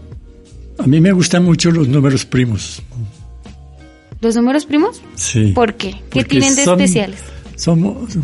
[0.77, 2.81] A mí me gustan mucho los números primos.
[4.21, 5.01] ¿Los números primos?
[5.15, 5.51] Sí.
[5.53, 5.91] ¿Por qué?
[5.91, 7.19] ¿Qué Porque tienen de son- especiales?
[7.55, 8.17] Somos,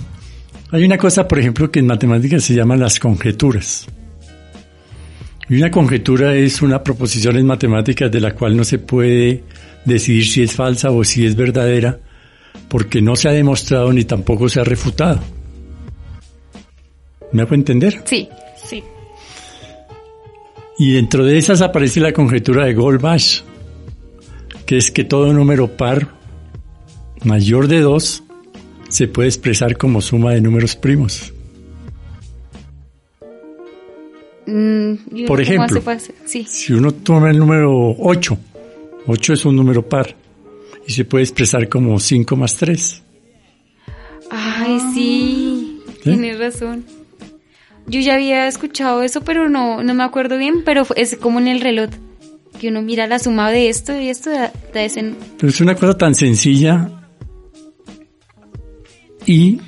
[0.72, 3.86] hay una cosa, por ejemplo, que en matemáticas se llama las conjeturas.
[5.50, 9.44] Y una conjetura es una proposición en matemáticas de la cual no se puede
[9.86, 12.00] decidir si es falsa o si es verdadera,
[12.68, 15.20] porque no se ha demostrado ni tampoco se ha refutado.
[17.32, 18.02] ¿Me hago entender?
[18.06, 18.28] Sí.
[18.68, 18.84] Sí.
[20.78, 23.42] Y dentro de esas aparece la conjetura de Goldbach,
[24.68, 26.10] que es que todo número par
[27.24, 28.24] mayor de 2
[28.90, 31.34] se puede expresar como suma de números primos.
[34.46, 35.82] Mm, ¿y Por ejemplo.
[36.26, 36.46] Sí.
[36.48, 38.38] Si uno toma el número 8,
[39.08, 40.16] 8 es un número par
[40.86, 43.04] y se puede expresar como 5 más 3.
[44.30, 46.86] Ay, sí, tienes razón.
[47.88, 51.48] Yo ya había escuchado eso, pero no, no me acuerdo bien, pero es como en
[51.48, 51.90] el reloj,
[52.58, 55.14] que uno mira la suma de esto y esto da, da ese...
[55.38, 56.90] Pero es una cosa tan sencilla
[59.26, 59.60] y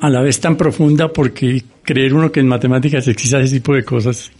[0.00, 3.84] a la vez tan profunda porque creer uno que en matemáticas existe ese tipo de
[3.84, 4.30] cosas.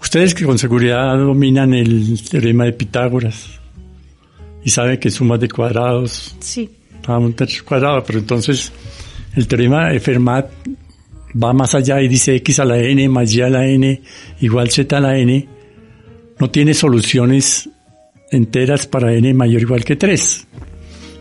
[0.00, 3.58] Ustedes que con seguridad dominan el teorema de Pitágoras
[4.64, 6.70] y saben que sumas de cuadrados Sí.
[7.06, 8.72] a un tercio cuadrado, pero entonces
[9.36, 10.50] el teorema de Fermat
[11.42, 14.02] va más allá y dice x a la n más y a la n
[14.40, 15.48] igual z a la n.
[16.40, 17.68] No tiene soluciones
[18.30, 20.46] enteras para n mayor o igual que 3.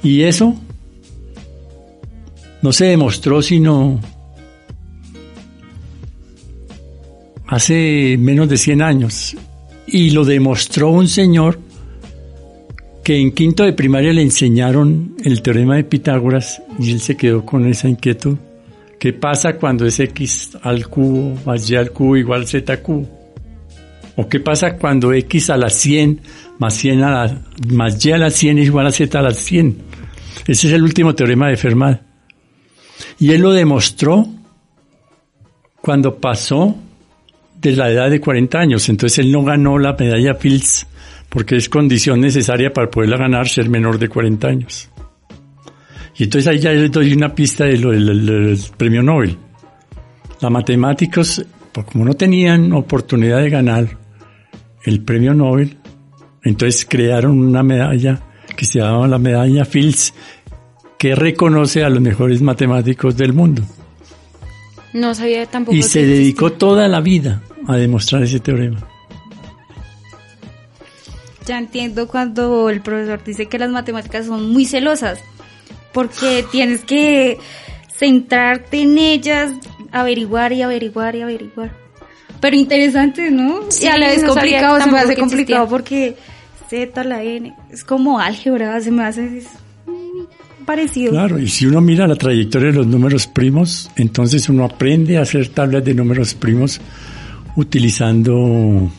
[0.04, 0.56] Y eso
[2.62, 4.00] no se demostró sino
[7.48, 9.36] hace menos de 100 años.
[9.88, 11.60] Y lo demostró un señor
[13.04, 17.46] que en quinto de primaria le enseñaron el teorema de Pitágoras y él se quedó
[17.46, 18.38] con esa inquietud.
[19.00, 23.19] ¿Qué pasa cuando es x al cubo más y al cubo igual z al cubo?
[24.20, 26.20] ¿O qué pasa cuando x a la 100
[26.58, 29.32] más, 100 a la, más y a la 100 es igual a z a la
[29.32, 29.78] 100?
[30.46, 32.02] Ese es el último teorema de Fermat.
[33.18, 34.28] Y él lo demostró
[35.80, 36.76] cuando pasó
[37.62, 38.90] de la edad de 40 años.
[38.90, 40.86] Entonces él no ganó la medalla Fields
[41.30, 44.90] porque es condición necesaria para poderla ganar ser menor de 40 años.
[46.18, 49.38] Y entonces ahí ya les doy una pista del, premio Nobel.
[50.42, 54.09] Las matemáticos, pues como no tenían oportunidad de ganar
[54.84, 55.78] el premio Nobel,
[56.44, 58.22] entonces crearon una medalla
[58.56, 60.14] que se llamaba la medalla Fields,
[60.98, 63.62] que reconoce a los mejores matemáticos del mundo.
[64.94, 65.76] No sabía tampoco.
[65.76, 68.86] Y se dedicó toda la vida a demostrar ese teorema.
[71.46, 75.20] Ya entiendo cuando el profesor dice que las matemáticas son muy celosas,
[75.94, 77.38] porque tienes que
[77.92, 79.52] centrarte en ellas,
[79.92, 81.72] averiguar y averiguar y averiguar.
[82.42, 83.64] Pero interesante, ¿no?
[83.70, 85.66] Sí, y a la vez no complicado, se me hace complicado existía.
[85.66, 86.16] porque
[86.70, 89.48] Z, la N, es como álgebra, se me hace es,
[90.66, 91.12] parecido.
[91.12, 95.22] Claro, y si uno mira la trayectoria de los números primos, entonces uno aprende a
[95.22, 96.80] hacer tablas de números primos
[97.56, 98.92] utilizando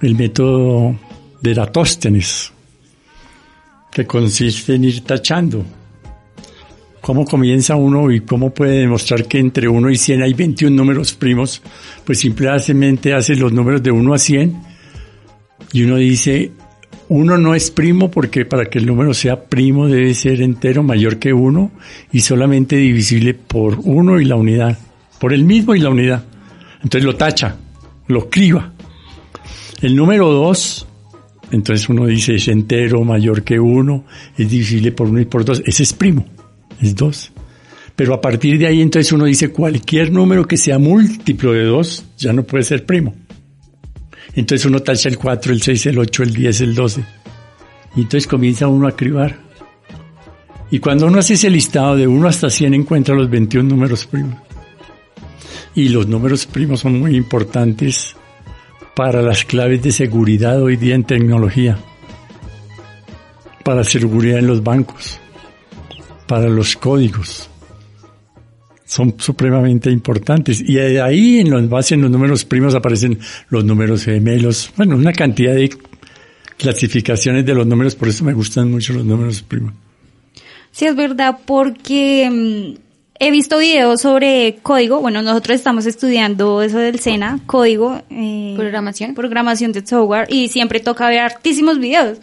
[0.00, 0.98] el método
[1.42, 2.52] de Eratóstenes,
[3.92, 5.64] que consiste en ir tachando.
[7.10, 11.12] ¿Cómo comienza uno y cómo puede demostrar que entre 1 y 100 hay 21 números
[11.12, 11.60] primos?
[12.04, 14.62] Pues simplemente hace los números de 1 a 100
[15.72, 16.52] y uno dice,
[17.08, 21.18] uno no es primo porque para que el número sea primo debe ser entero mayor
[21.18, 21.72] que 1
[22.12, 24.78] y solamente divisible por 1 y la unidad,
[25.18, 26.22] por el mismo y la unidad.
[26.74, 27.56] Entonces lo tacha,
[28.06, 28.72] lo criba.
[29.82, 30.86] El número 2,
[31.50, 34.04] entonces uno dice es entero mayor que 1,
[34.38, 36.24] es divisible por 1 y por 2, ese es primo,
[36.80, 37.32] es 2.
[37.96, 42.04] Pero a partir de ahí entonces uno dice cualquier número que sea múltiplo de 2
[42.18, 43.14] ya no puede ser primo.
[44.34, 47.04] Entonces uno tacha el 4, el 6, el 8, el 10, el 12.
[47.96, 49.36] Y entonces comienza uno a cribar.
[50.70, 54.38] Y cuando uno hace ese listado de 1 hasta 100 encuentra los 21 números primos.
[55.74, 58.16] Y los números primos son muy importantes
[58.94, 61.78] para las claves de seguridad hoy día en tecnología.
[63.64, 65.20] Para seguridad en los bancos.
[66.30, 67.50] Para los códigos.
[68.84, 70.60] Son supremamente importantes.
[70.60, 74.70] Y de ahí, en los base en los números primos, aparecen los números gemelos.
[74.76, 75.70] Bueno, una cantidad de
[76.56, 79.72] clasificaciones de los números, por eso me gustan mucho los números primos.
[80.70, 82.78] Sí, es verdad, porque mm,
[83.18, 85.00] he visto videos sobre código.
[85.00, 88.00] Bueno, nosotros estamos estudiando eso del SENA, código.
[88.08, 89.14] eh, Programación.
[89.14, 90.28] Programación de software.
[90.30, 92.18] Y siempre toca ver hartísimos videos,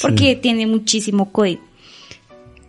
[0.00, 0.38] porque Sí.
[0.40, 1.60] tiene muchísimo código.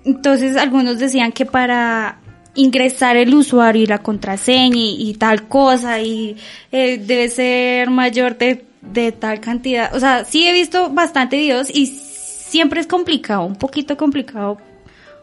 [0.06, 2.20] Entonces, algunos decían que para
[2.56, 6.36] ingresar el usuario y la contraseña y, tal cosa, y
[6.72, 9.96] eh, debe ser mayor de, de tal cantidad.
[9.96, 14.58] O sea, sí he visto bastante videos y siempre es complicado, un poquito complicado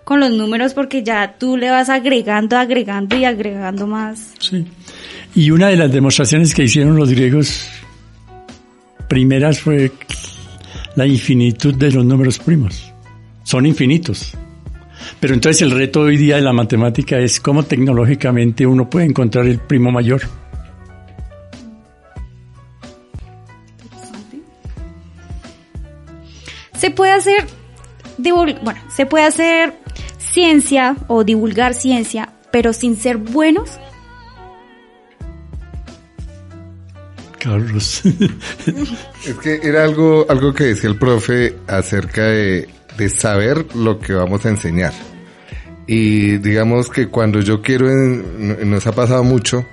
[0.05, 4.33] con los números porque ya tú le vas agregando, agregando y agregando más.
[4.39, 4.65] Sí.
[5.35, 7.69] Y una de las demostraciones que hicieron los griegos
[9.07, 9.93] primeras fue
[10.97, 12.91] la infinitud de los números primos.
[13.45, 14.35] Son infinitos.
[15.21, 19.47] Pero entonces el reto hoy día de la matemática es cómo tecnológicamente uno puede encontrar
[19.47, 20.23] el primo mayor.
[26.77, 27.47] Se puede hacer,
[28.19, 29.75] bueno, se puede hacer
[30.19, 33.81] ciencia o divulgar ciencia, pero sin ser buenos.
[37.39, 38.03] Carlos.
[39.27, 44.13] Es que era algo, algo que decía el profe acerca de, de saber lo que
[44.13, 44.93] vamos a enseñar.
[45.87, 49.65] Y digamos que cuando yo quiero, en- nos ha pasado mucho,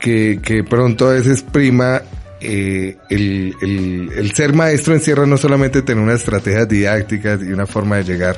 [0.00, 2.00] que, que pronto a veces prima
[2.40, 7.66] eh, el, el, el ser maestro encierra no solamente tener unas estrategias didácticas y una
[7.66, 8.36] forma de llegar,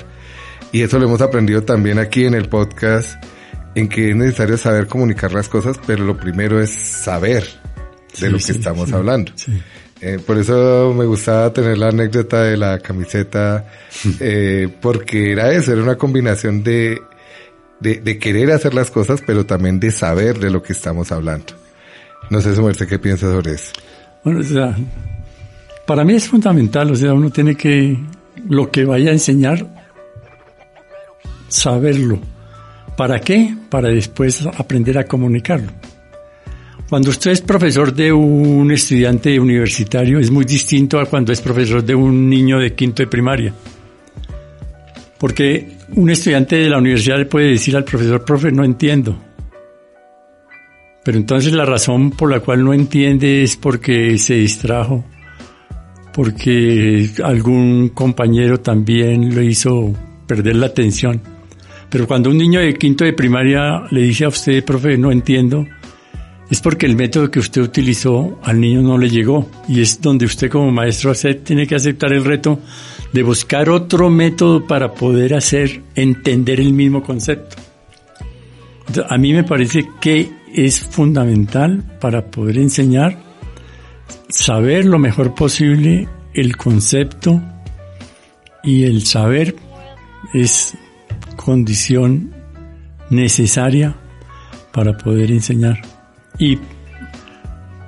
[0.73, 3.23] y eso lo hemos aprendido también aquí en el podcast,
[3.77, 7.49] en que es necesario saber comunicar las cosas, pero lo primero es saber de
[8.13, 8.95] Sí, lo que sí, estamos sí.
[8.95, 9.33] hablando.
[10.01, 13.67] Eh, por eso me gustaba tener la anécdota de la camiseta,
[14.21, 17.01] eh, porque era eso, era una combinación de,
[17.81, 21.55] de, de querer hacer las cosas, pero también de saber de lo que estamos hablando.
[22.31, 23.73] No sé, Sumerce, ¿qué piensas sobre eso?
[24.25, 24.77] Bueno, o sea,
[25.87, 27.97] para mí es fundamental, o sea, uno tiene que,
[28.49, 29.67] lo que vaya a enseñar,
[31.49, 32.19] saberlo.
[32.97, 33.55] ¿Para qué?
[33.71, 35.73] Para después aprender a comunicarlo.
[36.95, 41.83] Cuando usted es profesor de un estudiante universitario es muy distinto a cuando es profesor
[41.83, 43.53] de un niño de quinto de primaria.
[45.19, 49.19] Porque un estudiante de la universidad le puede decir al profesor, profe, no entiendo.
[51.05, 55.05] Pero entonces la razón por la cual no entiende es porque se distrajo,
[56.13, 59.93] porque algún compañero también lo hizo
[60.29, 61.21] perder la atención.
[61.91, 65.67] Pero cuando un niño de quinto de primaria le dice a usted, profe, no entiendo,
[66.55, 69.51] es porque el método que usted utilizó al niño no le llegó.
[69.69, 72.61] Y es donde usted como maestro tiene que aceptar el reto
[73.13, 77.57] de buscar otro método para poder hacer entender el mismo concepto.
[79.09, 83.19] a mí me parece que es fundamental para poder enseñar
[84.29, 87.43] saber lo mejor posible el concepto
[88.63, 89.57] y el saber
[90.33, 90.75] es
[91.35, 92.33] condición
[93.11, 93.97] necesaria
[94.73, 95.94] para poder enseñar.
[96.39, 96.59] Y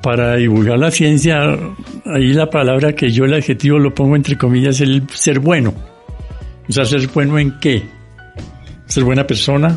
[0.03, 1.59] para divulgar la ciencia,
[2.05, 5.75] ahí la palabra que yo el adjetivo lo pongo entre comillas, el ser bueno.
[6.69, 7.83] O sea, ser bueno en qué?
[8.87, 9.77] Ser buena persona.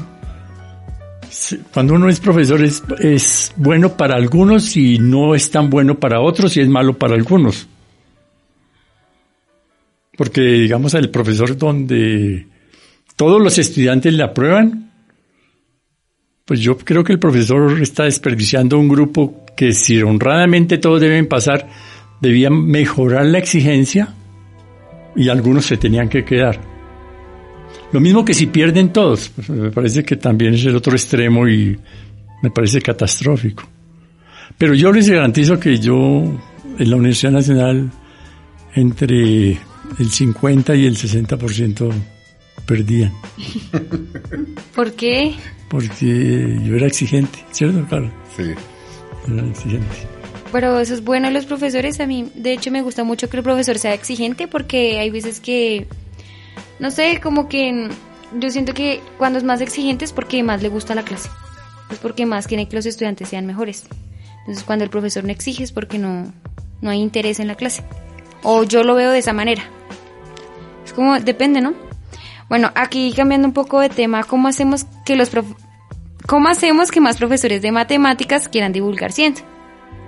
[1.74, 6.22] Cuando uno es profesor es, es bueno para algunos y no es tan bueno para
[6.22, 7.68] otros y es malo para algunos.
[10.16, 12.46] Porque digamos el profesor donde
[13.16, 14.89] todos los estudiantes le aprueban,
[16.50, 21.28] pues yo creo que el profesor está desperdiciando un grupo que si honradamente todos deben
[21.28, 21.70] pasar,
[22.20, 24.16] debían mejorar la exigencia
[25.16, 26.60] y algunos se tenían que quedar.
[27.92, 31.48] Lo mismo que si pierden todos, pues me parece que también es el otro extremo
[31.48, 31.78] y
[32.42, 33.70] me parece catastrófico.
[34.58, 35.96] Pero yo les garantizo que yo
[36.80, 37.92] en la Universidad Nacional
[38.74, 39.52] entre
[40.00, 41.92] el 50 y el 60%
[42.66, 43.14] perdían.
[44.76, 45.36] ¿Por qué?
[45.70, 48.12] Porque yo era exigente, ¿cierto, Carlos?
[48.36, 48.54] Sí.
[49.32, 49.88] Era exigente.
[50.52, 52.00] Pero eso es bueno los profesores.
[52.00, 55.40] A mí, de hecho, me gusta mucho que el profesor sea exigente porque hay veces
[55.40, 55.88] que,
[56.80, 57.90] no sé, como que
[58.40, 61.30] yo siento que cuando es más exigente es porque más le gusta la clase.
[61.92, 63.86] Es porque más quiere que los estudiantes sean mejores.
[64.40, 66.34] Entonces, cuando el profesor no exige es porque no,
[66.82, 67.84] no hay interés en la clase.
[68.42, 69.64] O yo lo veo de esa manera.
[70.86, 71.74] Es como, depende, ¿no?
[72.50, 75.30] Bueno, aquí cambiando un poco de tema, ¿cómo hacemos que los
[76.26, 79.46] cómo hacemos que más profesores de matemáticas quieran divulgar ciencia?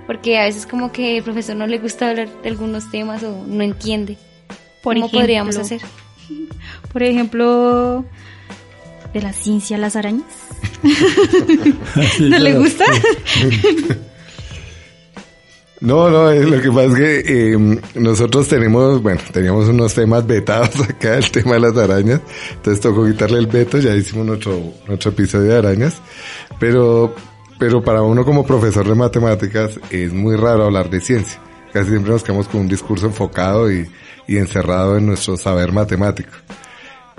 [0.06, 3.44] Porque a veces como que el profesor no le gusta hablar de algunos temas o
[3.46, 4.18] no entiende.
[4.82, 5.80] Por ¿Cómo ejemplo, podríamos hacer?
[6.92, 8.04] Por ejemplo,
[9.14, 10.26] de la ciencia las arañas.
[12.18, 12.84] ¿No le gusta?
[15.82, 20.24] No, no, eh, lo que pasa es que eh, nosotros tenemos, bueno, teníamos unos temas
[20.24, 22.20] vetados acá, el tema de las arañas,
[22.52, 26.00] entonces tocó quitarle el veto, ya hicimos nuestro, nuestro episodio de arañas,
[26.60, 27.12] pero,
[27.58, 31.40] pero para uno como profesor de matemáticas es muy raro hablar de ciencia,
[31.72, 33.90] casi siempre nos quedamos con un discurso enfocado y,
[34.28, 36.30] y encerrado en nuestro saber matemático.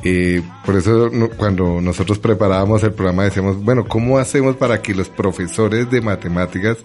[0.05, 5.09] Eh, por eso cuando nosotros preparábamos el programa decíamos, bueno, ¿cómo hacemos para que los
[5.09, 6.78] profesores de matemáticas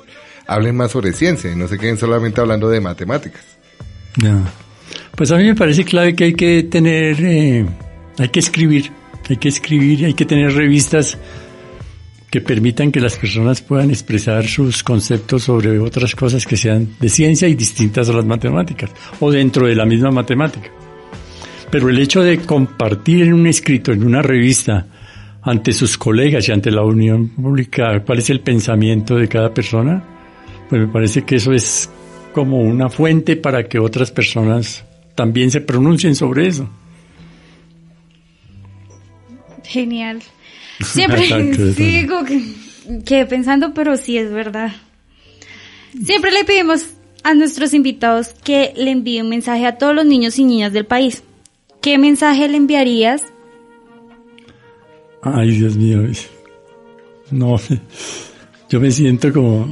[0.48, 3.44] hablen más sobre ciencia y no se queden solamente hablando de matemáticas?
[4.16, 4.42] Ya.
[5.14, 7.66] Pues a mí me parece clave que hay que tener, eh,
[8.18, 8.90] hay que escribir,
[9.28, 11.18] hay que escribir, hay que tener revistas
[12.30, 17.08] que permitan que las personas puedan expresar sus conceptos sobre otras cosas que sean de
[17.08, 18.90] ciencia y distintas a las matemáticas,
[19.20, 20.70] o dentro de la misma matemática.
[21.70, 24.86] Pero el hecho de compartir en un escrito, en una revista,
[25.42, 30.17] ante sus colegas y ante la unión pública, cuál es el pensamiento de cada persona,
[30.68, 31.90] pues me parece que eso es
[32.32, 36.68] como una fuente para que otras personas también se pronuncien sobre eso.
[39.64, 40.22] Genial.
[40.80, 41.26] Siempre
[41.74, 42.42] sigo que,
[43.04, 44.72] quedé pensando, pero sí es verdad.
[46.04, 46.86] Siempre le pedimos
[47.22, 50.86] a nuestros invitados que le envíe un mensaje a todos los niños y niñas del
[50.86, 51.22] país.
[51.80, 53.24] ¿Qué mensaje le enviarías?
[55.22, 56.02] Ay, Dios mío.
[57.30, 57.56] No,
[58.68, 59.68] yo me siento como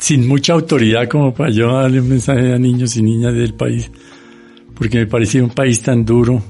[0.00, 3.90] sin mucha autoridad como para yo darle un mensaje a niños y niñas del país,
[4.74, 6.42] porque me parece un país tan duro,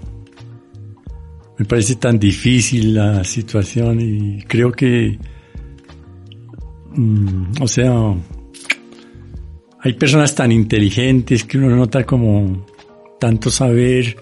[1.58, 5.18] me parece tan difícil la situación y creo que,
[6.94, 8.14] mm, o sea,
[9.80, 12.66] hay personas tan inteligentes que uno nota como
[13.18, 14.16] tanto saber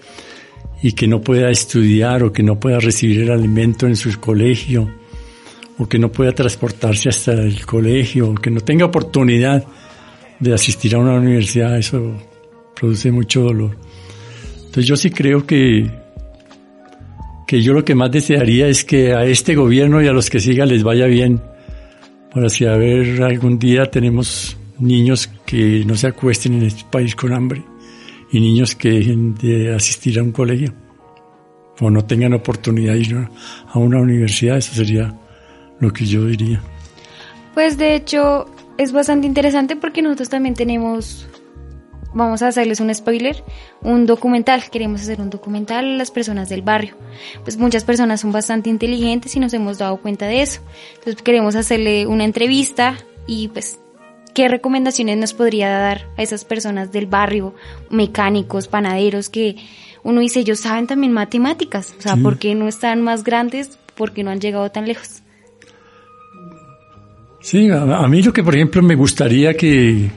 [0.81, 4.98] y que no pueda estudiar o que no pueda recibir el alimento en su colegio
[5.79, 9.65] o que no pueda transportarse hasta el colegio o que no tenga oportunidad
[10.39, 12.15] de asistir a una universidad, eso
[12.75, 13.77] produce mucho dolor.
[14.57, 15.89] Entonces yo sí creo que
[17.47, 20.39] que yo lo que más desearía es que a este gobierno y a los que
[20.39, 21.41] sigan les vaya bien
[22.31, 27.15] para si a ver algún día tenemos niños que no se acuesten en este país
[27.15, 27.63] con hambre
[28.31, 30.75] y niños que dejen de asistir a un colegio
[31.79, 33.27] o no tengan oportunidad de ir
[33.67, 35.17] a una universidad, eso sería
[35.79, 36.61] lo que yo diría.
[37.53, 38.45] Pues de hecho
[38.77, 41.27] es bastante interesante porque nosotros también tenemos,
[42.13, 43.43] vamos a hacerles un spoiler,
[43.81, 44.63] un documental.
[44.71, 46.95] Queremos hacer un documental a las personas del barrio.
[47.43, 50.61] Pues muchas personas son bastante inteligentes y nos hemos dado cuenta de eso.
[50.95, 52.95] Entonces queremos hacerle una entrevista
[53.27, 53.79] Y pues,
[54.33, 57.53] ¿qué recomendaciones nos podría dar a esas personas del barrio,
[57.91, 59.55] mecánicos, panaderos, que
[60.01, 61.93] uno dice, ellos saben también matemáticas?
[61.99, 62.21] O sea, Sí.
[62.21, 63.77] ¿por qué no están más grandes?
[63.95, 65.21] ¿Por qué no han llegado tan lejos?
[67.41, 70.09] Sí, a, a mí lo que por ejemplo me gustaría que,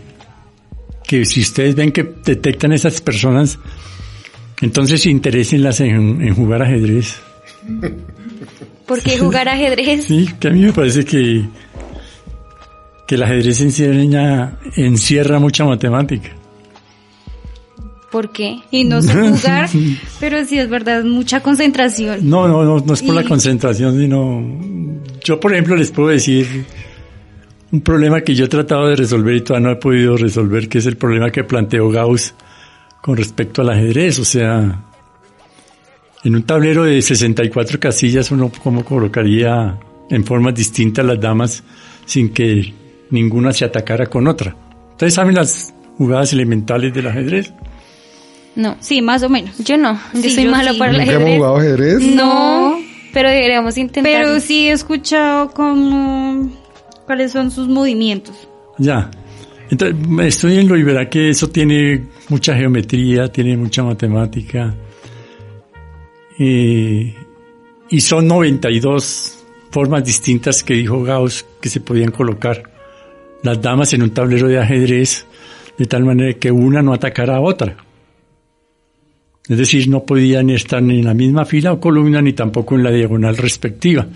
[1.07, 3.59] que si ustedes ven que detectan esas personas,
[4.61, 7.21] entonces interésenlas en, en jugar ajedrez.
[8.87, 10.05] ¿Por qué jugar ajedrez?
[10.05, 11.45] Sí, que a mí me parece que,
[13.07, 16.31] que el ajedrez encierra, encierra mucha matemática.
[18.11, 18.59] ¿Por qué?
[18.71, 19.71] Y no sé jugar,
[20.21, 22.29] pero sí es verdad, mucha concentración.
[22.29, 24.43] No, no, no, no es por la concentración, sino
[25.25, 26.67] yo por ejemplo les puedo decir
[27.73, 30.79] un problema que yo he tratado de resolver y todavía no he podido resolver, que
[30.79, 32.35] es el problema que planteó Gauss
[33.01, 34.81] con respecto al ajedrez, o sea,
[36.25, 39.77] en un tablero de 64 casillas uno cómo colocaría
[40.11, 41.65] en formas distintas las damas
[42.05, 42.73] sin que
[43.11, 44.55] ninguna se atacara con otra.
[44.93, 47.53] ¿Ustedes saben las jugadas elementales del ajedrez?
[48.55, 48.77] No.
[48.81, 49.57] Sí, más o menos.
[49.65, 49.95] Yo no.
[50.15, 50.79] Yo Sí, soy yo mala sí.
[50.79, 51.39] para el ¿Nunca hemos ajedrez.
[51.39, 52.01] jugado ajedrez?
[52.15, 52.79] No,
[53.15, 54.13] pero deberíamos intentar.
[54.13, 56.53] Pero sí he escuchado como
[57.07, 58.49] cuáles son sus movimientos.
[58.79, 59.11] Ya.
[59.71, 59.97] Entonces,
[60.27, 64.75] estudienlo y verá que eso tiene mucha geometría, tiene mucha matemática.
[66.39, 67.15] Eh,
[67.89, 72.63] y son 92 formas distintas que dijo Gauss que se podían colocar
[73.43, 75.27] las damas en un tablero de ajedrez
[75.79, 77.77] de tal manera que una no atacara a otra.
[79.49, 82.85] Es decir, no podían estar ni en la misma fila o columna ni tampoco en
[82.85, 84.07] la diagonal respectiva.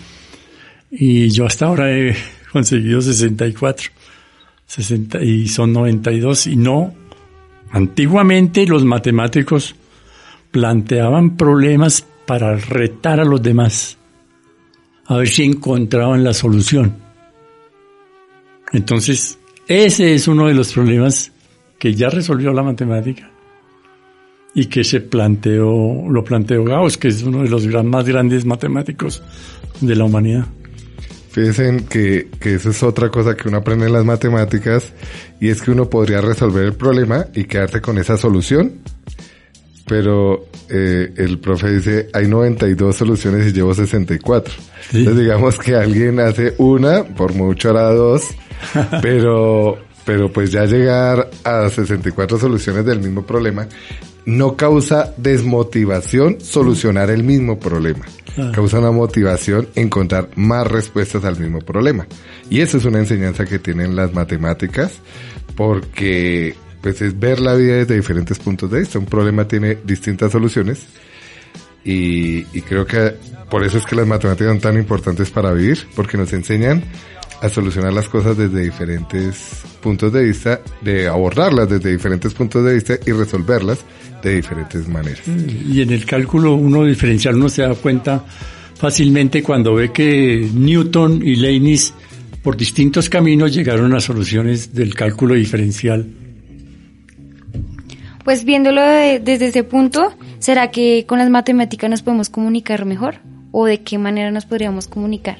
[0.89, 2.15] Y yo hasta ahora he
[2.51, 3.91] conseguido 64.
[4.67, 6.93] 60 y son 92 y no
[7.71, 9.75] antiguamente los matemáticos
[10.51, 13.97] planteaban problemas para retar a los demás
[15.05, 16.97] a ver si encontraban la solución.
[18.73, 21.31] Entonces, ese es uno de los problemas
[21.79, 23.31] que ya resolvió la matemática
[24.53, 29.23] y que se planteó, lo planteó Gauss, que es uno de los más grandes matemáticos
[29.79, 30.47] de la humanidad.
[31.37, 34.91] Fíjense que, que eso es otra cosa que uno aprende en las matemáticas
[35.39, 38.79] y es que uno podría resolver el problema y quedarse con esa solución,
[39.85, 44.51] pero eh, el profe dice hay 92 soluciones y llevo 64.
[44.89, 44.97] Sí.
[44.97, 48.23] Entonces digamos que alguien hace una, por mucho hará dos,
[49.03, 49.77] pero,
[50.07, 53.67] pero pues ya llegar a 64 soluciones del mismo problema
[54.23, 58.05] no causa desmotivación solucionar el mismo problema.
[58.37, 58.53] Ah.
[58.55, 62.07] Causa una motivación encontrar más respuestas al mismo problema.
[62.49, 64.93] Y eso es una enseñanza que tienen las matemáticas
[65.57, 68.99] porque pues es ver la vida desde diferentes puntos de vista.
[68.99, 70.85] Un problema tiene distintas soluciones
[71.83, 73.13] y, y creo que
[73.49, 76.81] por eso es que las matemáticas son tan importantes para vivir, porque nos enseñan
[77.41, 82.73] a solucionar las cosas desde diferentes puntos de vista, de abordarlas desde diferentes puntos de
[82.73, 83.79] vista y resolverlas
[84.23, 85.21] de diferentes maneras.
[85.27, 88.23] Y en el cálculo uno diferencial uno se da cuenta
[88.75, 91.93] fácilmente cuando ve que Newton y Leibniz
[92.41, 96.07] por distintos caminos llegaron a soluciones del cálculo diferencial.
[98.23, 103.15] Pues viéndolo de- desde ese punto, ¿será que con las matemáticas nos podemos comunicar mejor?
[103.51, 105.37] ¿O de qué manera nos podríamos comunicar?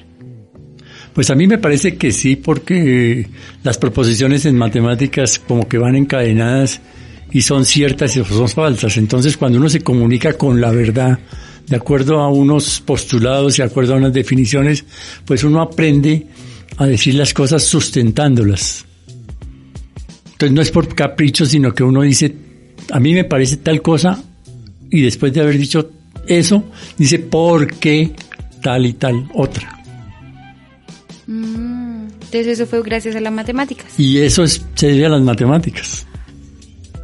[1.18, 3.28] Pues a mí me parece que sí, porque
[3.64, 6.80] las proposiciones en matemáticas como que van encadenadas
[7.32, 8.98] y son ciertas y son falsas.
[8.98, 11.18] Entonces cuando uno se comunica con la verdad,
[11.66, 14.86] de acuerdo a unos postulados y de acuerdo a unas definiciones,
[15.26, 16.28] pues uno aprende
[16.78, 18.86] a decir las cosas sustentándolas.
[20.34, 22.32] Entonces no es por capricho, sino que uno dice,
[22.92, 24.24] a mí me parece tal cosa
[24.92, 25.90] y después de haber dicho
[26.28, 26.66] eso,
[26.96, 28.12] dice por qué
[28.62, 29.77] tal y tal otra.
[32.28, 34.00] Entonces eso fue gracias a las matemáticas.
[34.00, 36.06] Y eso es, se debe a las matemáticas.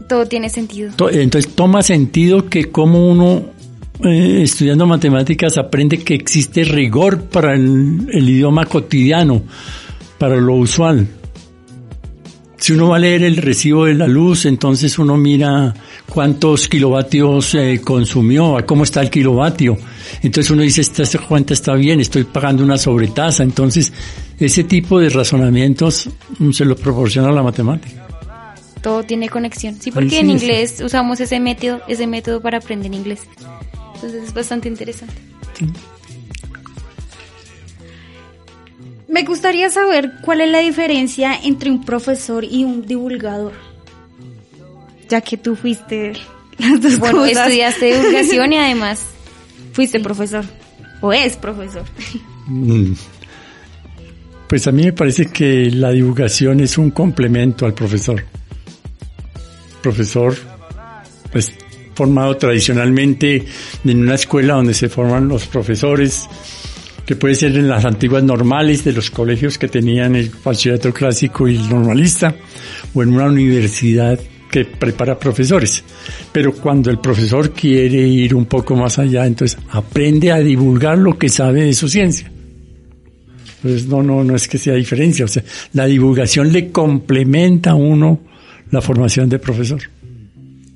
[0.08, 0.92] Todo tiene sentido.
[0.96, 3.46] To- Entonces toma sentido que como uno
[4.04, 9.44] eh, estudiando matemáticas aprende que existe rigor para el, el idioma cotidiano,
[10.18, 11.08] para lo usual.
[12.64, 15.74] Si uno va a leer el recibo de la luz, entonces uno mira
[16.08, 19.78] cuántos kilovatios eh, consumió, a cómo está el kilovatio.
[20.22, 23.44] Entonces uno dice, esta esta cuenta está bien, estoy pagando una sobretasa.
[23.44, 23.92] Entonces,
[24.40, 26.10] ese tipo de razonamientos
[26.40, 28.08] mm, se lo proporciona la matemática.
[28.82, 29.76] Todo tiene conexión.
[29.82, 30.32] Sí, porque sí, en sí.
[30.32, 33.28] inglés usamos ese método, ese método para aprender inglés.
[33.96, 35.16] Entonces es bastante interesante.
[39.14, 43.54] Me gustaría saber cuál es la diferencia entre un profesor y un divulgador.
[45.08, 46.14] Ya que tú fuiste
[46.58, 47.38] las dos Bueno, cosas.
[47.38, 49.06] estudiaste divulgación y además
[49.74, 50.44] Fuiste profesor.
[51.02, 51.84] O es profesor.
[52.48, 52.94] Mm.
[54.48, 58.24] Pues a mí me parece que la divulgación es un complemento al profesor.
[59.84, 60.36] Profesor,
[61.32, 61.54] pues
[61.94, 63.46] formado tradicionalmente
[63.86, 66.28] en una escuela donde se forman los profesores,
[67.06, 71.48] que puede ser en las antiguas normales de los colegios que tenían el bachillerato clásico
[71.48, 72.36] y el normalista,
[72.94, 75.84] o en una universidad que prepara profesores.
[76.32, 81.18] Pero cuando el profesor quiere ir un poco más allá, entonces aprende a divulgar lo
[81.18, 82.32] que sabe de su ciencia.
[83.58, 85.44] Entonces no, no, no es que sea diferencia, o sea,
[85.74, 88.20] la divulgación le complementa a uno
[88.72, 89.82] la formación de profesor.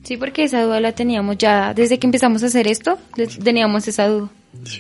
[0.04, 2.98] Sí, porque esa duda la teníamos ya desde que empezamos a hacer esto,
[3.44, 4.30] teníamos esa duda.
[4.64, 4.80] Sí,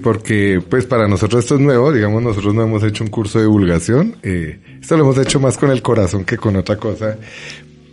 [0.00, 3.44] porque pues para nosotros esto es nuevo, digamos, nosotros no hemos hecho un curso de
[3.44, 7.18] divulgación, eh, esto lo hemos hecho más con el corazón que con otra cosa,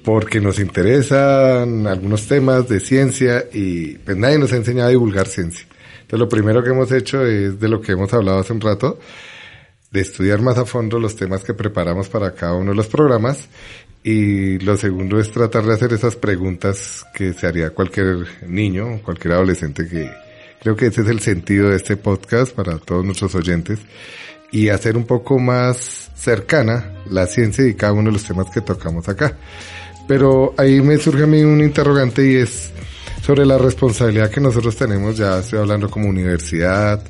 [0.03, 5.27] porque nos interesan algunos temas de ciencia y pues nadie nos ha enseñado a divulgar
[5.27, 5.65] ciencia.
[6.01, 8.99] Entonces lo primero que hemos hecho es de lo que hemos hablado hace un rato,
[9.89, 13.49] de estudiar más a fondo los temas que preparamos para cada uno de los programas
[14.03, 19.33] y lo segundo es tratar de hacer esas preguntas que se haría cualquier niño, cualquier
[19.33, 20.24] adolescente que
[20.61, 23.79] creo que ese es el sentido de este podcast para todos nuestros oyentes
[24.51, 28.61] y hacer un poco más cercana la ciencia y cada uno de los temas que
[28.61, 29.37] tocamos acá.
[30.07, 32.71] Pero ahí me surge a mí un interrogante y es
[33.25, 37.01] sobre la responsabilidad que nosotros tenemos, ya estoy hablando como universidad,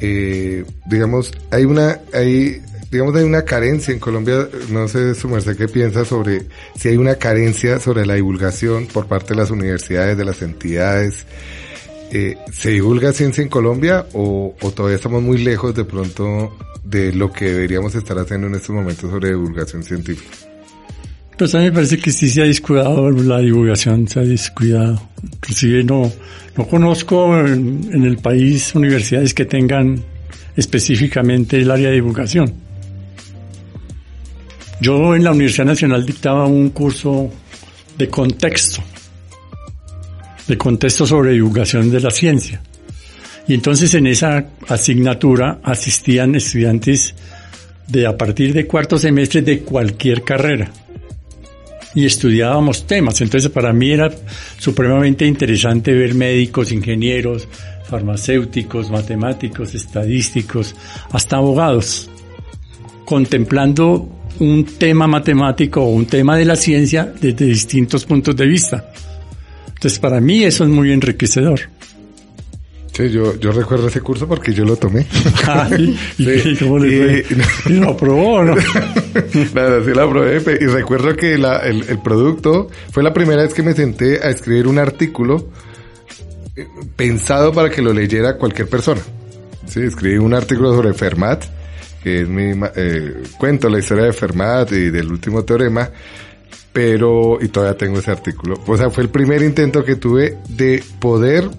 [0.00, 5.56] eh, digamos, hay una, hay, digamos, hay una carencia en Colombia, no sé su merced
[5.56, 6.42] qué piensa sobre
[6.76, 11.26] si hay una carencia sobre la divulgación por parte de las universidades, de las entidades.
[12.12, 17.32] Eh, ¿Se divulga ciencia en Colombia o, todavía estamos muy lejos de pronto de lo
[17.32, 20.30] que deberíamos estar haciendo en estos momentos sobre divulgación científica?
[21.38, 25.00] Pues a mí me parece que sí se ha descuidado la divulgación, se ha descuidado.
[25.22, 26.12] Inclusive no,
[26.56, 30.02] no conozco en, el país universidades que tengan
[30.56, 32.52] específicamente el área de divulgación.
[34.80, 37.30] Yo en la Universidad Nacional dictaba un curso
[37.96, 38.82] de contexto,
[40.50, 42.60] de contexto sobre divulgación de la ciencia.
[43.46, 47.14] Y entonces en esa asignatura asistían estudiantes
[47.86, 50.70] de a partir de cuarto semestre de cualquier carrera.
[51.94, 53.20] Y estudiábamos temas.
[53.20, 54.10] Entonces para mí era
[54.58, 57.48] supremamente interesante ver médicos, ingenieros,
[57.88, 60.74] farmacéuticos, matemáticos, estadísticos,
[61.10, 62.10] hasta abogados,
[63.04, 64.08] contemplando
[64.40, 68.92] un tema matemático o un tema de la ciencia desde distintos puntos de vista.
[69.80, 71.60] Entonces, para mí eso es muy enriquecedor.
[72.92, 75.06] Sí, yo, yo recuerdo ese curso porque yo lo tomé.
[75.46, 77.36] Ay, ¿y cómo le fue?
[77.72, 78.56] ¿Y lo aprobó no?
[79.54, 80.36] Nada, sí lo aprobé.
[80.60, 84.28] Y recuerdo que la, el, el producto fue la primera vez que me senté a
[84.28, 85.48] escribir un artículo
[86.56, 89.00] eh, pensado para que lo leyera cualquier persona.
[89.66, 91.46] Sí, escribí un artículo sobre Fermat
[92.02, 95.90] que es mi eh, cuento la historia de Fermat y del último teorema,
[96.72, 98.60] pero y todavía tengo ese artículo.
[98.66, 101.50] O sea, fue el primer intento que tuve de poder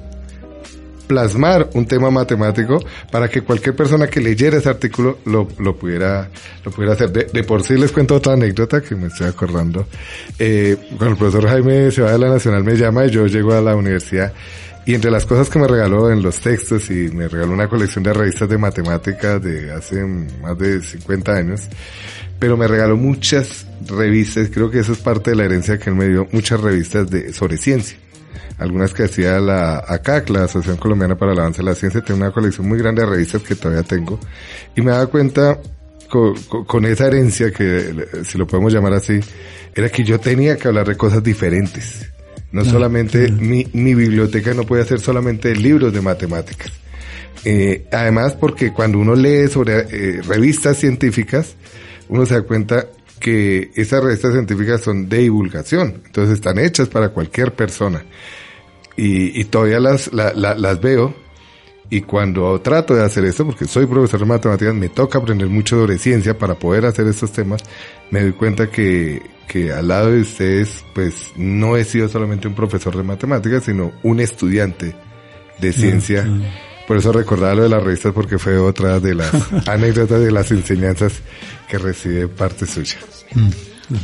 [1.08, 2.80] plasmar un tema matemático
[3.12, 6.30] para que cualquier persona que leyera ese artículo lo, lo pudiera
[6.64, 7.12] lo pudiera hacer.
[7.12, 9.86] De, por sí les cuento otra anécdota que me estoy acordando.
[10.40, 13.54] Eh, cuando el profesor Jaime se va de la Nacional me llama y yo llego
[13.54, 14.32] a la universidad
[14.86, 18.04] y entre las cosas que me regaló en los textos y me regaló una colección
[18.04, 21.62] de revistas de matemáticas de hace más de 50 años,
[22.42, 25.96] pero me regaló muchas revistas, creo que eso es parte de la herencia que él
[25.96, 28.00] me dio, muchas revistas de, sobre ciencia.
[28.58, 32.24] Algunas que hacía la ACAC, la Asociación Colombiana para el Avance de la Ciencia, tiene
[32.24, 34.20] una colección muy grande de revistas que todavía tengo.
[34.76, 35.60] Y me daba cuenta
[36.10, 36.34] con,
[36.66, 39.20] con, esa herencia, que si lo podemos llamar así,
[39.76, 42.12] era que yo tenía que hablar de cosas diferentes
[42.52, 46.72] no solamente mi, mi biblioteca no puede ser solamente libros de matemáticas.
[47.46, 51.56] Eh, además, porque cuando uno lee sobre eh, revistas científicas,
[52.12, 52.88] uno se da cuenta
[53.20, 58.04] que esas revistas científicas son de divulgación, entonces están hechas para cualquier persona.
[58.98, 61.16] Y, y todavía las, la, la, las veo
[61.90, 65.80] y cuando trato de hacer esto, porque soy profesor de matemáticas, me toca aprender mucho
[65.80, 67.62] sobre ciencia para poder hacer estos temas,
[68.10, 72.56] me doy cuenta que, que al lado de ustedes, pues no he sido solamente un
[72.56, 74.94] profesor de matemáticas, sino un estudiante
[75.60, 76.24] de ciencia.
[76.24, 76.71] Mm, mm.
[76.92, 79.32] Por eso recordaba lo de las revistas porque fue otra de las
[79.70, 81.22] anécdotas de las enseñanzas
[81.70, 82.98] que recibe parte suya.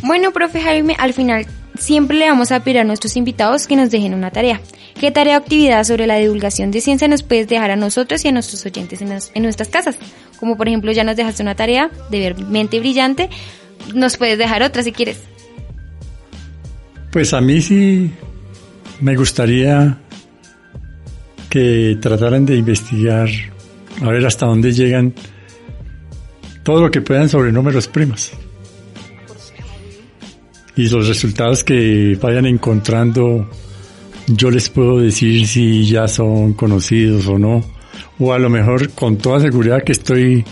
[0.04, 1.46] Bueno, profe Jaime, al final
[1.78, 4.62] siempre le vamos a pedir a nuestros invitados que nos dejen una tarea.
[4.98, 8.30] ¿Qué tarea o actividad sobre la divulgación de ciencia nos puedes dejar a nosotros y
[8.30, 9.98] a nuestros oyentes en, las, en nuestras casas?
[10.40, 13.30] Como por ejemplo ya nos dejaste una tarea de ver mente brillante,
[13.94, 15.18] nos puedes dejar otra si quieres.
[17.12, 18.14] Pues a mí sí
[19.02, 19.98] me gustaría
[21.50, 23.30] que trataran de investigar,
[24.02, 25.14] a ver hasta dónde llegan
[26.64, 28.32] todo lo que puedan sobre números primos.
[30.76, 33.50] Y los resultados que vayan encontrando,
[34.28, 37.64] yo les puedo decir si ya son conocidos o no.
[38.20, 40.44] O a lo mejor con toda seguridad que estoy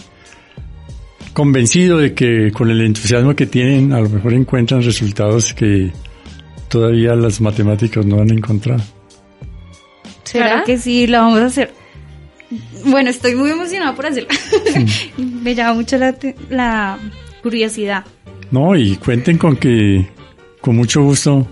[1.34, 5.92] convencido de que con el entusiasmo que tienen, a lo mejor encuentran resultados que
[6.70, 8.95] todavía las matemáticas no han encontrado.
[10.36, 10.50] ¿Será?
[10.50, 10.64] ¿Será?
[10.64, 11.72] que sí, la vamos a hacer.
[12.86, 14.30] Bueno, estoy muy emocionada por hacerla.
[15.18, 16.16] Me llama mucho la,
[16.50, 17.00] la
[17.42, 18.06] curiosidad.
[18.52, 20.08] No, y cuenten con que
[20.62, 21.48] con mucho gusto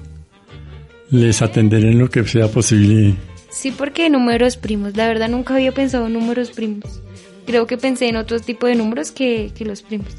[1.10, 3.16] les atenderé en lo que sea posible.
[3.50, 4.96] Sí, porque números primos.
[4.96, 7.02] La verdad nunca había pensado en números primos.
[7.46, 10.14] Creo que pensé en otros tipos de números que, que los primos.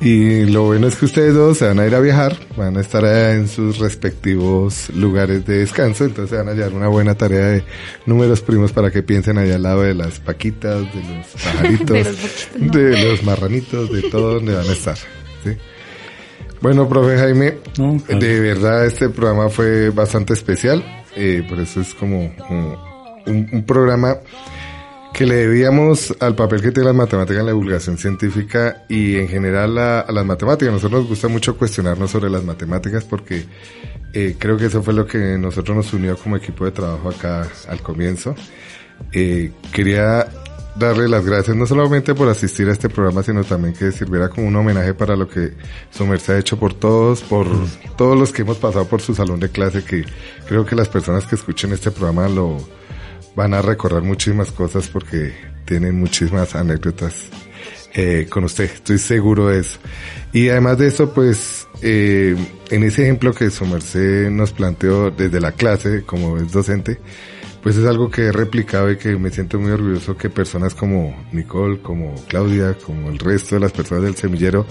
[0.00, 2.80] Y lo bueno es que ustedes dos se van a ir a viajar, van a
[2.80, 7.46] estar allá en sus respectivos lugares de descanso, entonces van a llevar una buena tarea
[7.46, 7.64] de
[8.06, 12.04] números primos para que piensen allá al lado de las paquitas, de los pajaritos, De
[12.04, 12.72] los boquitos, no.
[12.72, 14.96] de los marranitos, de todo donde van a estar.
[14.96, 15.50] ¿sí?
[16.60, 18.20] Bueno, profe Jaime, No, claro.
[18.20, 20.84] de verdad este programa fue bastante especial,
[21.16, 24.16] eh, por eso es como, como un, un programa
[25.12, 29.28] que le debíamos al papel que tiene las matemáticas en la divulgación científica y en
[29.28, 30.68] general a, las matemáticas.
[30.68, 33.44] A nosotros nos gusta mucho cuestionarnos sobre las matemáticas porque
[34.12, 37.48] eh, creo que eso fue lo que nosotros nos unió como equipo de trabajo acá
[37.68, 38.34] al comienzo.
[39.12, 40.28] Eh, quería
[40.78, 44.46] darle las gracias no solamente por asistir a este programa, sino también que sirviera como
[44.46, 45.54] un homenaje para lo que
[45.90, 47.46] su merced ha hecho por todos, por
[47.96, 50.04] todos los que hemos pasado por su salón de clase, que
[50.46, 52.58] creo que las personas que escuchen este programa lo
[53.38, 55.32] van a recordar muchísimas cosas porque
[55.64, 57.28] tienen muchísimas anécdotas
[57.94, 59.78] eh, con usted, estoy seguro de eso.
[60.32, 62.34] Y además de eso, pues, eh,
[62.70, 66.98] en ese ejemplo que su merced nos planteó desde la clase, como es docente,
[67.62, 71.14] pues es algo que he replicado y que me siento muy orgulloso que personas como
[71.30, 74.66] Nicole, como Claudia, como el resto de las personas del semillero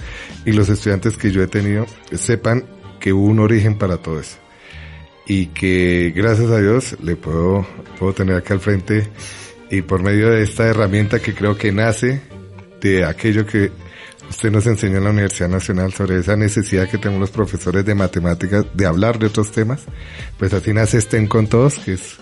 [0.45, 2.65] y los estudiantes que yo he tenido sepan
[2.99, 4.37] que hubo un origen para todo eso.
[5.27, 7.67] Y que gracias a Dios le puedo,
[7.99, 9.09] puedo tener acá al frente
[9.69, 12.21] y por medio de esta herramienta que creo que nace
[12.79, 13.71] de aquello que
[14.29, 17.95] usted nos enseñó en la Universidad Nacional sobre esa necesidad que tenemos los profesores de
[17.95, 19.83] matemáticas de hablar de otros temas,
[20.37, 22.17] pues así nace Estén con Todos, que es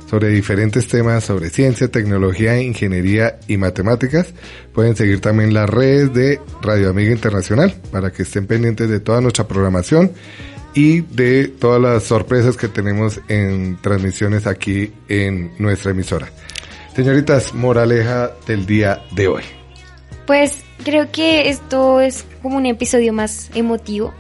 [0.10, 4.34] sobre diferentes temas sobre ciencia, tecnología, ingeniería y matemáticas.
[4.74, 9.20] Pueden seguir también las redes de Radio Amiga Internacional para que estén pendientes de toda
[9.20, 10.10] nuestra programación
[10.74, 16.32] y de todas las sorpresas que tenemos en transmisiones aquí en nuestra emisora.
[16.96, 19.44] Señoritas, moraleja del día de hoy.
[20.28, 24.14] Pues creo que esto es como un episodio más emotivo,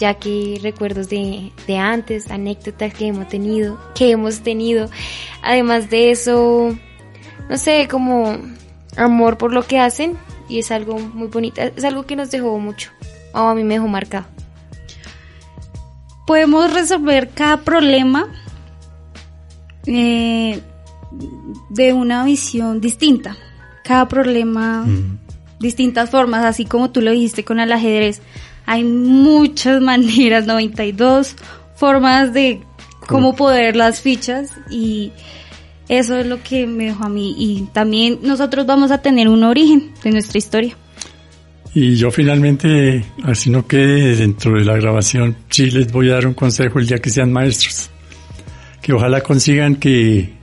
[0.00, 4.88] ya que recuerdos de, de antes, anécdotas que hemos tenido, que hemos tenido.
[5.42, 6.74] Además de eso,
[7.50, 8.38] no sé, como
[8.96, 10.16] amor por lo que hacen
[10.48, 12.90] y es algo muy bonito, es algo que nos dejó mucho,
[13.32, 14.26] o a mí me dejó marcado.
[16.26, 18.28] Podemos resolver cada problema
[19.86, 20.62] eh,
[21.70, 23.36] de una visión distinta.
[23.84, 24.86] Cada problema,
[25.60, 28.22] distintas formas, así como tú lo dijiste con el ajedrez.
[28.66, 31.36] Hay muchas maneras, 92
[31.74, 32.60] formas de
[33.06, 35.12] cómo poder las fichas y
[35.88, 37.34] eso es lo que me dejó a mí.
[37.36, 40.76] Y también nosotros vamos a tener un origen de nuestra historia.
[41.74, 46.26] Y yo finalmente, así no quede dentro de la grabación, sí les voy a dar
[46.28, 47.90] un consejo el día que sean maestros.
[48.80, 50.34] Que ojalá consigan que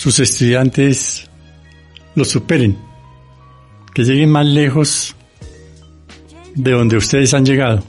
[0.00, 1.28] sus estudiantes
[2.14, 2.78] los superen.
[3.92, 5.14] Que lleguen más lejos
[6.54, 7.84] de donde ustedes han llegado.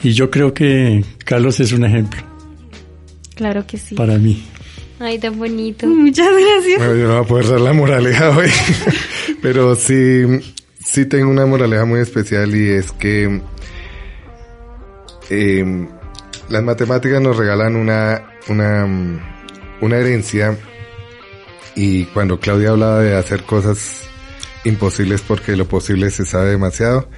[0.00, 2.22] Y yo creo que Carlos es un ejemplo
[3.34, 3.96] Claro que sí.
[3.96, 4.46] para mí.
[5.00, 5.88] Ay, tan bonito.
[5.88, 6.78] Muchas gracias.
[6.78, 8.50] Bueno, yo no voy a poder dar la moraleja hoy,
[9.42, 10.22] pero sí,
[10.78, 13.40] sí tengo una moraleja muy especial y es que
[15.30, 15.88] eh,
[16.48, 18.86] las matemáticas nos regalan una, una,
[19.80, 20.56] una herencia
[21.78, 24.02] y cuando Claudia hablaba de hacer cosas
[24.64, 27.08] imposibles porque lo posible se sabe demasiado,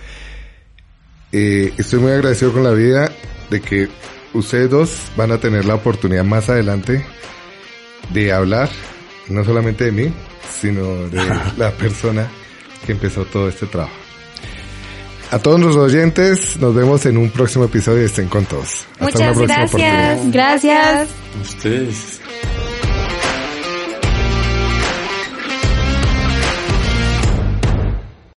[1.32, 3.11] eh, estoy muy agradecido con la vida
[3.48, 3.88] de que
[4.34, 7.02] ustedes dos van a tener la oportunidad más adelante
[8.12, 8.68] de hablar,
[9.30, 10.12] no solamente de mí,
[10.61, 11.22] sino de
[11.56, 12.28] la persona
[12.84, 13.94] que empezó todo este trabajo.
[15.30, 18.86] A todos los oyentes, nos vemos en un próximo episodio de Estén con Todos.
[18.98, 20.30] Hasta una Muchas gracias.
[20.30, 21.08] Gracias.
[21.40, 22.20] Ustedes.